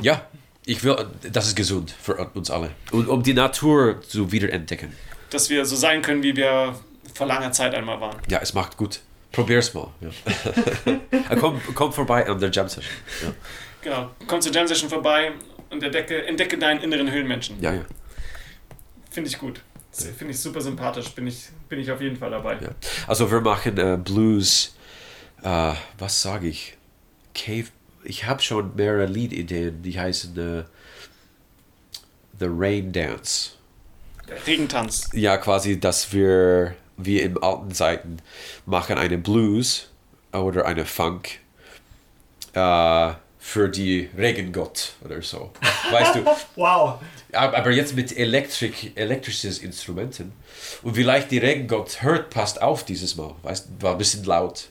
Ja, 0.00 0.26
ich 0.64 0.84
will, 0.84 0.96
das 1.32 1.48
ist 1.48 1.56
gesund 1.56 1.94
für 2.00 2.14
uns 2.34 2.50
alle. 2.50 2.70
Und 2.90 3.08
um 3.08 3.22
die 3.22 3.34
Natur 3.34 4.00
zu 4.02 4.30
wiederentdecken. 4.32 4.92
Dass 5.30 5.50
wir 5.50 5.64
so 5.64 5.76
sein 5.76 6.02
können, 6.02 6.22
wie 6.22 6.36
wir 6.36 6.78
vor 7.14 7.26
langer 7.26 7.52
Zeit 7.52 7.74
einmal 7.74 8.00
waren. 8.00 8.16
Ja, 8.28 8.40
es 8.40 8.54
macht 8.54 8.76
gut. 8.76 9.00
Probier's 9.32 9.72
mal. 9.72 9.88
Ja. 10.00 11.36
komm, 11.40 11.60
komm 11.74 11.92
vorbei 11.92 12.26
an 12.26 12.38
der 12.38 12.50
Jam 12.50 12.68
Session. 12.68 12.92
Ja. 13.22 13.32
Genau, 13.80 14.10
komm 14.26 14.40
zur 14.40 14.52
Jam 14.52 14.66
Session 14.66 14.90
vorbei 14.90 15.32
und 15.70 15.82
entdecke, 15.82 16.26
entdecke 16.26 16.58
deinen 16.58 16.82
inneren 16.82 17.10
Höhlenmenschen. 17.10 17.60
Ja, 17.60 17.72
ja. 17.72 17.84
Finde 19.10 19.30
ich 19.30 19.38
gut. 19.38 19.62
Finde 19.92 20.32
ich 20.32 20.40
super 20.40 20.60
sympathisch, 20.60 21.10
bin 21.10 21.26
ich, 21.26 21.48
bin 21.68 21.78
ich 21.78 21.90
auf 21.90 22.00
jeden 22.00 22.16
Fall 22.16 22.30
dabei. 22.30 22.54
Ja. 22.54 22.70
Also 23.06 23.30
wir 23.30 23.40
machen 23.40 23.76
äh, 23.78 23.98
Blues, 24.02 24.74
äh, 25.42 25.74
was 25.98 26.22
sage 26.22 26.48
ich? 26.48 26.76
Cave. 27.34 27.66
Ich 28.04 28.26
habe 28.26 28.42
schon 28.42 28.74
mehrere 28.74 29.06
Liedideen, 29.06 29.82
die 29.82 29.98
heißen 29.98 30.36
äh, 30.38 30.64
The 32.38 32.46
Rain 32.48 32.92
Dance. 32.92 33.50
Der 34.28 34.44
Regentanz. 34.46 35.10
Ja, 35.12 35.36
quasi, 35.36 35.78
dass 35.78 36.12
wir 36.12 36.74
wie 36.96 37.20
in 37.20 37.40
alten 37.42 37.72
Zeiten 37.72 38.18
machen 38.64 38.96
eine 38.98 39.18
Blues 39.18 39.90
oder 40.32 40.64
eine 40.66 40.86
Funk. 40.86 41.40
Äh, 42.54 43.12
für 43.42 43.68
die 43.68 44.08
Regengott 44.16 44.92
oder 45.04 45.20
so. 45.20 45.50
Weißt 45.90 46.14
du? 46.14 46.24
wow. 46.56 47.00
Aber 47.32 47.70
jetzt 47.70 47.96
mit 47.96 48.16
elektrik, 48.16 48.92
elektrisches 48.94 49.58
Instrumenten. 49.58 50.32
Und 50.82 50.94
vielleicht 50.94 51.30
die 51.30 51.38
Regengott 51.38 52.02
hört, 52.02 52.30
passt 52.30 52.60
auf 52.60 52.84
dieses 52.84 53.16
Mal. 53.16 53.34
Weißt 53.42 53.68
war 53.80 53.92
ein 53.92 53.98
bisschen 53.98 54.24
laut. 54.24 54.68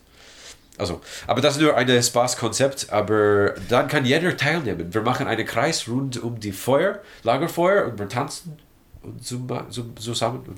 Also, 0.78 1.02
aber 1.28 1.42
das 1.42 1.58
ist 1.58 1.62
nur 1.62 1.76
ein 1.76 2.02
Spaßkonzept, 2.02 2.92
aber 2.92 3.56
dann 3.70 3.88
kann 3.88 4.06
jeder 4.06 4.36
teilnehmen. 4.36 4.94
Wir 4.94 5.02
machen 5.02 5.28
einen 5.28 5.46
Kreis 5.46 5.88
rund 5.88 6.22
um 6.22 6.40
die 6.40 6.52
Feuer, 6.52 7.02
Lagerfeuer 7.24 7.86
und 7.86 8.00
wir 8.00 8.10
tanzen 8.10 8.58
und 9.04 9.24
zusammen. 10.00 10.58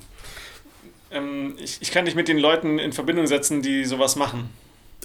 Ähm, 1.10 1.54
ich, 1.58 1.80
ich 1.80 1.90
kann 1.90 2.04
dich 2.04 2.14
mit 2.14 2.28
den 2.28 2.38
Leuten 2.38 2.78
in 2.78 2.92
Verbindung 2.92 3.26
setzen, 3.26 3.60
die 3.60 3.84
sowas 3.84 4.16
machen. 4.16 4.50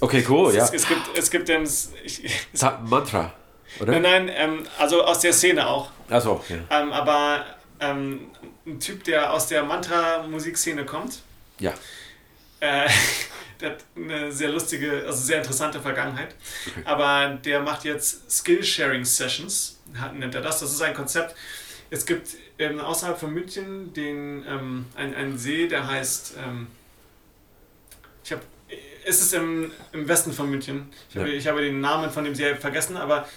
Okay, 0.01 0.23
cool, 0.29 0.53
ja. 0.53 0.63
Es, 0.63 0.71
es, 0.71 0.88
gibt, 0.88 1.01
es 1.17 1.29
gibt 1.29 1.49
ich, 1.49 2.23
es, 2.53 2.65
Mantra, 2.85 3.33
oder? 3.79 3.93
Nein, 3.93 4.01
nein, 4.01 4.32
ähm, 4.36 4.67
also 4.77 5.03
aus 5.03 5.19
der 5.19 5.34
Szene 5.34 5.67
auch. 5.67 5.91
Achso, 6.10 6.43
ja. 6.49 6.58
Ähm, 6.69 6.91
aber 6.91 7.45
ähm, 7.79 8.32
ein 8.65 8.79
Typ, 8.79 9.03
der 9.03 9.34
aus 9.34 9.47
der 9.47 9.63
Mantra-Musikszene 9.63 10.86
kommt. 10.86 11.21
Ja. 11.60 11.73
Äh, 12.60 12.89
der 13.62 13.71
hat 13.71 13.86
eine 13.95 14.32
sehr 14.32 14.49
lustige, 14.49 15.03
also 15.05 15.21
sehr 15.21 15.38
interessante 15.38 15.79
Vergangenheit. 15.79 16.36
Okay. 16.67 16.82
Aber 16.86 17.38
der 17.43 17.62
macht 17.62 17.84
jetzt 17.84 18.32
Skill-Sharing-Sessions, 18.32 19.79
nennt 20.13 20.36
er 20.36 20.41
das. 20.41 20.60
Das 20.60 20.71
ist 20.71 20.82
ein 20.82 20.93
Konzept. 20.93 21.36
Es 21.89 22.05
gibt 22.05 22.29
ähm, 22.60 22.79
außerhalb 22.79 23.19
von 23.19 23.34
München 23.34 23.93
den, 23.93 24.45
ähm, 24.47 24.86
einen 24.95 25.38
See, 25.38 25.67
der 25.67 25.88
heißt, 25.88 26.36
ähm, 26.38 26.67
ich 28.23 28.32
habe 28.32 28.43
ist 29.05 29.21
es 29.21 29.34
im, 29.34 29.71
im 29.91 30.08
Westen 30.08 30.32
von 30.32 30.49
München. 30.49 30.89
Ich, 31.10 31.15
ja. 31.15 31.21
habe, 31.21 31.32
ich 31.32 31.47
habe 31.47 31.62
den 31.62 31.82
Namen 31.82 32.12
von 32.12 32.23
dem 32.23 32.36
See 32.36 32.53
vergessen, 32.55 32.95
aber 32.95 33.27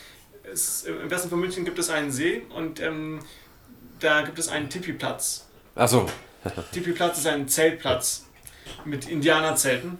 es, 0.53 0.85
im 0.85 1.11
Westen 1.11 1.31
von 1.31 1.41
München 1.41 1.65
gibt 1.65 1.79
es 1.79 1.91
einen 1.91 2.11
See 2.11 2.43
und 2.55 2.81
ähm, 2.81 3.21
da 4.01 4.23
gibt 4.23 4.38
es 4.38 4.49
einen 4.49 4.69
Tipi-Platz. 4.69 5.47
Achso. 5.75 6.07
Tipi-Platz 6.73 7.19
ist 7.19 7.27
ein 7.27 7.49
Zeltplatz 7.49 8.27
mit 8.85 9.09
Indianerzelten. 9.09 9.99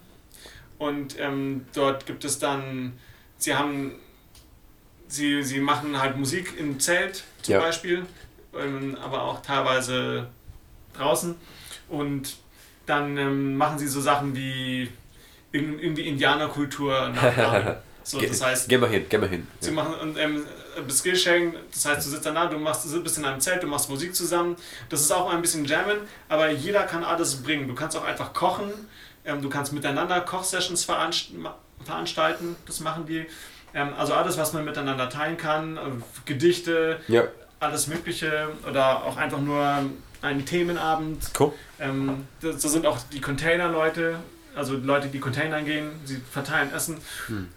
Und 0.79 1.19
ähm, 1.19 1.67
dort 1.75 2.07
gibt 2.07 2.25
es 2.25 2.39
dann, 2.39 2.95
sie 3.39 3.55
haben, 3.55 3.95
sie, 5.07 5.43
sie 5.43 5.61
machen 5.61 6.01
halt 6.01 6.17
Musik 6.17 6.59
im 6.59 6.81
Zelt 6.81 7.23
zum 7.43 7.55
ja. 7.55 7.61
Beispiel, 7.61 8.05
ähm, 8.59 8.97
aber 9.01 9.23
auch 9.23 9.43
teilweise 9.43 10.29
draußen. 10.95 11.37
Und 11.89 12.37
dann 12.87 13.17
ähm, 13.17 13.57
machen 13.57 13.79
sie 13.79 13.87
so 13.87 14.01
Sachen 14.01 14.35
wie 14.35 14.91
irgendwie 15.53 16.09
Indianerkultur 16.09 17.13
So, 18.05 18.19
Ge 18.19 18.29
das 18.29 18.43
heißt, 18.43 18.69
geh 18.69 18.79
mal 18.79 18.89
hin, 18.91 19.07
geh 19.09 19.19
mal 19.19 19.29
hin. 19.29 19.47
Sie 19.61 19.71
machen 19.71 19.95
und 19.95 20.19
ähm, 20.19 20.45
Skillsharing, 20.89 21.55
das 21.73 21.85
heißt, 21.85 22.07
du 22.07 22.11
sitzt 22.11 22.27
danach, 22.27 22.51
du 22.51 22.59
machst, 22.59 22.87
bist 23.03 23.19
in 23.19 23.25
einem 23.25 23.41
Zelt, 23.41 23.63
du 23.63 23.67
machst 23.67 23.89
Musik 23.89 24.15
zusammen. 24.15 24.57
Das 24.89 25.01
ist 25.01 25.11
auch 25.13 25.33
ein 25.33 25.41
bisschen 25.43 25.65
Jammen, 25.65 25.99
aber 26.29 26.51
jeder 26.51 26.83
kann 26.85 27.05
alles 27.05 27.43
bringen. 27.43 27.69
Du 27.69 27.75
kannst 27.75 27.97
auch 27.97 28.05
einfach 28.05 28.33
kochen, 28.33 28.71
ähm, 29.25 29.43
du 29.43 29.49
kannst 29.49 29.73
miteinander 29.73 30.21
Kochsessions 30.21 30.85
veranst 30.85 31.31
veranstalten, 31.85 32.57
das 32.67 32.81
machen 32.81 33.07
die. 33.07 33.27
Ähm, 33.75 33.91
also 33.97 34.15
alles, 34.15 34.37
was 34.37 34.53
man 34.53 34.65
miteinander 34.65 35.09
teilen 35.09 35.37
kann, 35.37 35.77
äh, 35.77 35.81
Gedichte, 36.25 37.01
Ja, 37.09 37.25
alles 37.61 37.87
Mögliche 37.87 38.49
oder 38.69 39.05
auch 39.05 39.17
einfach 39.17 39.41
nur 39.41 39.85
einen 40.21 40.45
Themenabend. 40.47 41.31
cool. 41.39 41.53
Ähm, 41.81 42.27
da 42.41 42.53
sind 42.53 42.87
auch 42.87 42.99
die 43.13 43.21
Container-Leute, 43.21 44.17
also 44.55 44.77
Leute, 44.77 45.09
die 45.09 45.19
Containern 45.21 45.65
gehen, 45.65 45.91
sie 46.05 46.17
verteilen 46.31 46.73
Essen 46.73 46.99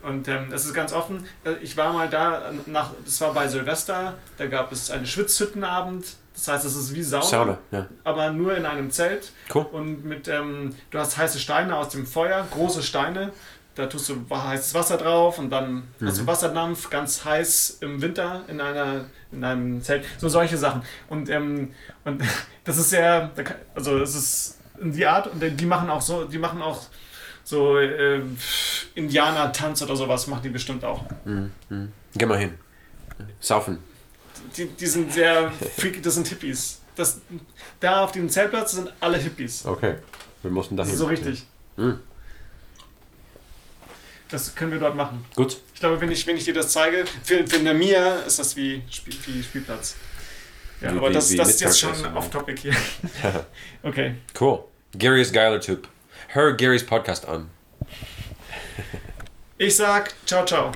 und 0.02 0.28
ähm, 0.28 0.52
es 0.52 0.66
ist 0.66 0.74
ganz 0.74 0.94
offen. 0.94 1.26
Äh, 1.44 1.54
Ich 1.62 1.76
war 1.78 1.94
mal 1.94 2.10
da, 2.10 2.52
nach, 2.66 2.92
das 3.04 3.20
war 3.22 3.34
bei 3.34 3.48
Silvester, 3.48 4.14
da 4.38 4.46
gab 4.48 4.72
es 4.72 4.92
einen 4.92 5.06
Schwitzhüttenabend, 5.06 6.06
das 6.34 6.48
heißt, 6.48 6.66
es 6.66 6.76
ist 6.76 6.94
wie 6.94 7.04
Sauna, 7.04 7.24
Sauna, 7.26 7.58
ja. 7.72 7.88
aber 8.04 8.32
nur 8.32 8.56
in 8.58 8.66
einem 8.66 8.92
Zelt 8.92 9.32
Cool. 9.54 9.66
und 9.72 10.06
mit, 10.06 10.28
ähm, 10.28 10.76
du 10.92 11.00
hast 11.00 11.18
heiße 11.18 11.40
Steine 11.40 11.76
aus 11.76 11.90
dem 11.90 12.06
Feuer, 12.06 12.46
große 12.52 12.84
Steine, 12.84 13.32
da 13.76 13.88
tust 13.88 14.08
du 14.08 14.26
heißes 14.30 14.74
Wasser 14.74 14.96
drauf 14.98 15.38
und 15.38 15.50
dann 15.50 15.84
hast 16.02 16.20
du 16.22 16.28
Wasserdampf, 16.28 16.90
ganz 16.90 17.26
heiß 17.26 17.80
im 17.82 18.02
Winter 18.02 18.44
in, 18.48 18.62
einer, 18.62 19.06
in 19.34 19.44
einem 19.44 19.82
Zelt. 19.82 20.06
So 20.18 20.30
solche 20.30 20.58
Sachen. 20.58 20.82
Und, 21.10 21.30
ähm, 21.30 21.74
und 22.06 22.24
das 22.64 22.78
ist 22.78 22.92
sehr, 22.92 23.32
also 23.76 23.98
es 24.00 24.16
ist 24.16 24.60
die 24.82 25.06
Art 25.06 25.28
und 25.28 25.40
die 25.42 25.66
machen 25.66 25.90
auch 25.90 26.02
so, 26.02 26.26
die 26.26 26.38
machen 26.38 26.62
auch 26.62 26.82
so 27.44 27.78
äh, 27.78 28.22
Indianer-Tanz 28.96 29.82
oder 29.84 29.96
sowas, 29.96 30.28
machen 30.28 30.42
die 30.44 30.50
bestimmt 30.50 30.84
auch. 30.84 31.04
Geh 32.16 32.26
mal 32.26 32.40
hin. 32.40 32.54
Saufen. 33.40 33.80
Die, 34.58 34.66
die 34.68 34.86
sind 34.88 35.12
sehr 35.14 35.52
freaky, 35.52 36.02
das 36.02 36.16
sind 36.16 36.28
Hippies. 36.28 36.80
Das, 36.96 37.20
da 37.80 38.04
auf 38.04 38.12
dem 38.14 38.30
Zeltplatz 38.30 38.72
sind 38.74 38.92
alle 39.00 39.18
Hippies. 39.18 39.66
Okay. 39.66 39.96
Wir 40.42 40.52
mussten 40.52 40.78
Das 40.78 40.88
dahin. 40.88 40.94
ist 40.94 41.00
so 41.00 41.06
richtig. 41.08 41.46
Mhm. 41.78 42.00
Das 44.30 44.56
können 44.56 44.72
wir 44.72 44.80
dort 44.80 44.96
machen. 44.96 45.24
Gut. 45.36 45.58
Ich 45.74 45.80
glaube, 45.80 46.00
wenn 46.02 46.12
ich, 46.12 46.26
wenn 46.26 46.36
ich 46.38 46.46
dir 46.46 46.54
das 46.54 46.72
zeige, 46.72 47.06
für, 47.24 47.46
für 47.46 47.60
Namir 47.60 48.24
ist 48.26 48.40
das 48.40 48.56
wie, 48.56 48.82
Spiel, 48.90 49.16
wie 49.28 49.44
Spielplatz. 49.44 49.96
Ja, 50.86 50.94
Wie- 50.94 50.98
aber 50.98 51.10
wie- 51.10 51.14
das, 51.14 51.32
wie 51.32 51.38
das 51.38 51.50
ist 51.50 51.62
jetzt 51.62 51.80
schon 51.80 52.16
off-topic 52.16 52.60
hier. 52.60 52.76
Okay. 53.84 54.16
Cool. 54.40 54.60
Gary 54.98 55.22
ist 55.22 55.34
geiler 55.34 55.60
Typ. 55.60 55.88
Hör 56.30 56.54
Garys 56.54 56.86
Podcast 56.86 57.28
an. 57.28 57.50
Ich 59.58 59.76
sag 59.76 60.14
ciao, 60.26 60.46
ciao. 60.46 60.72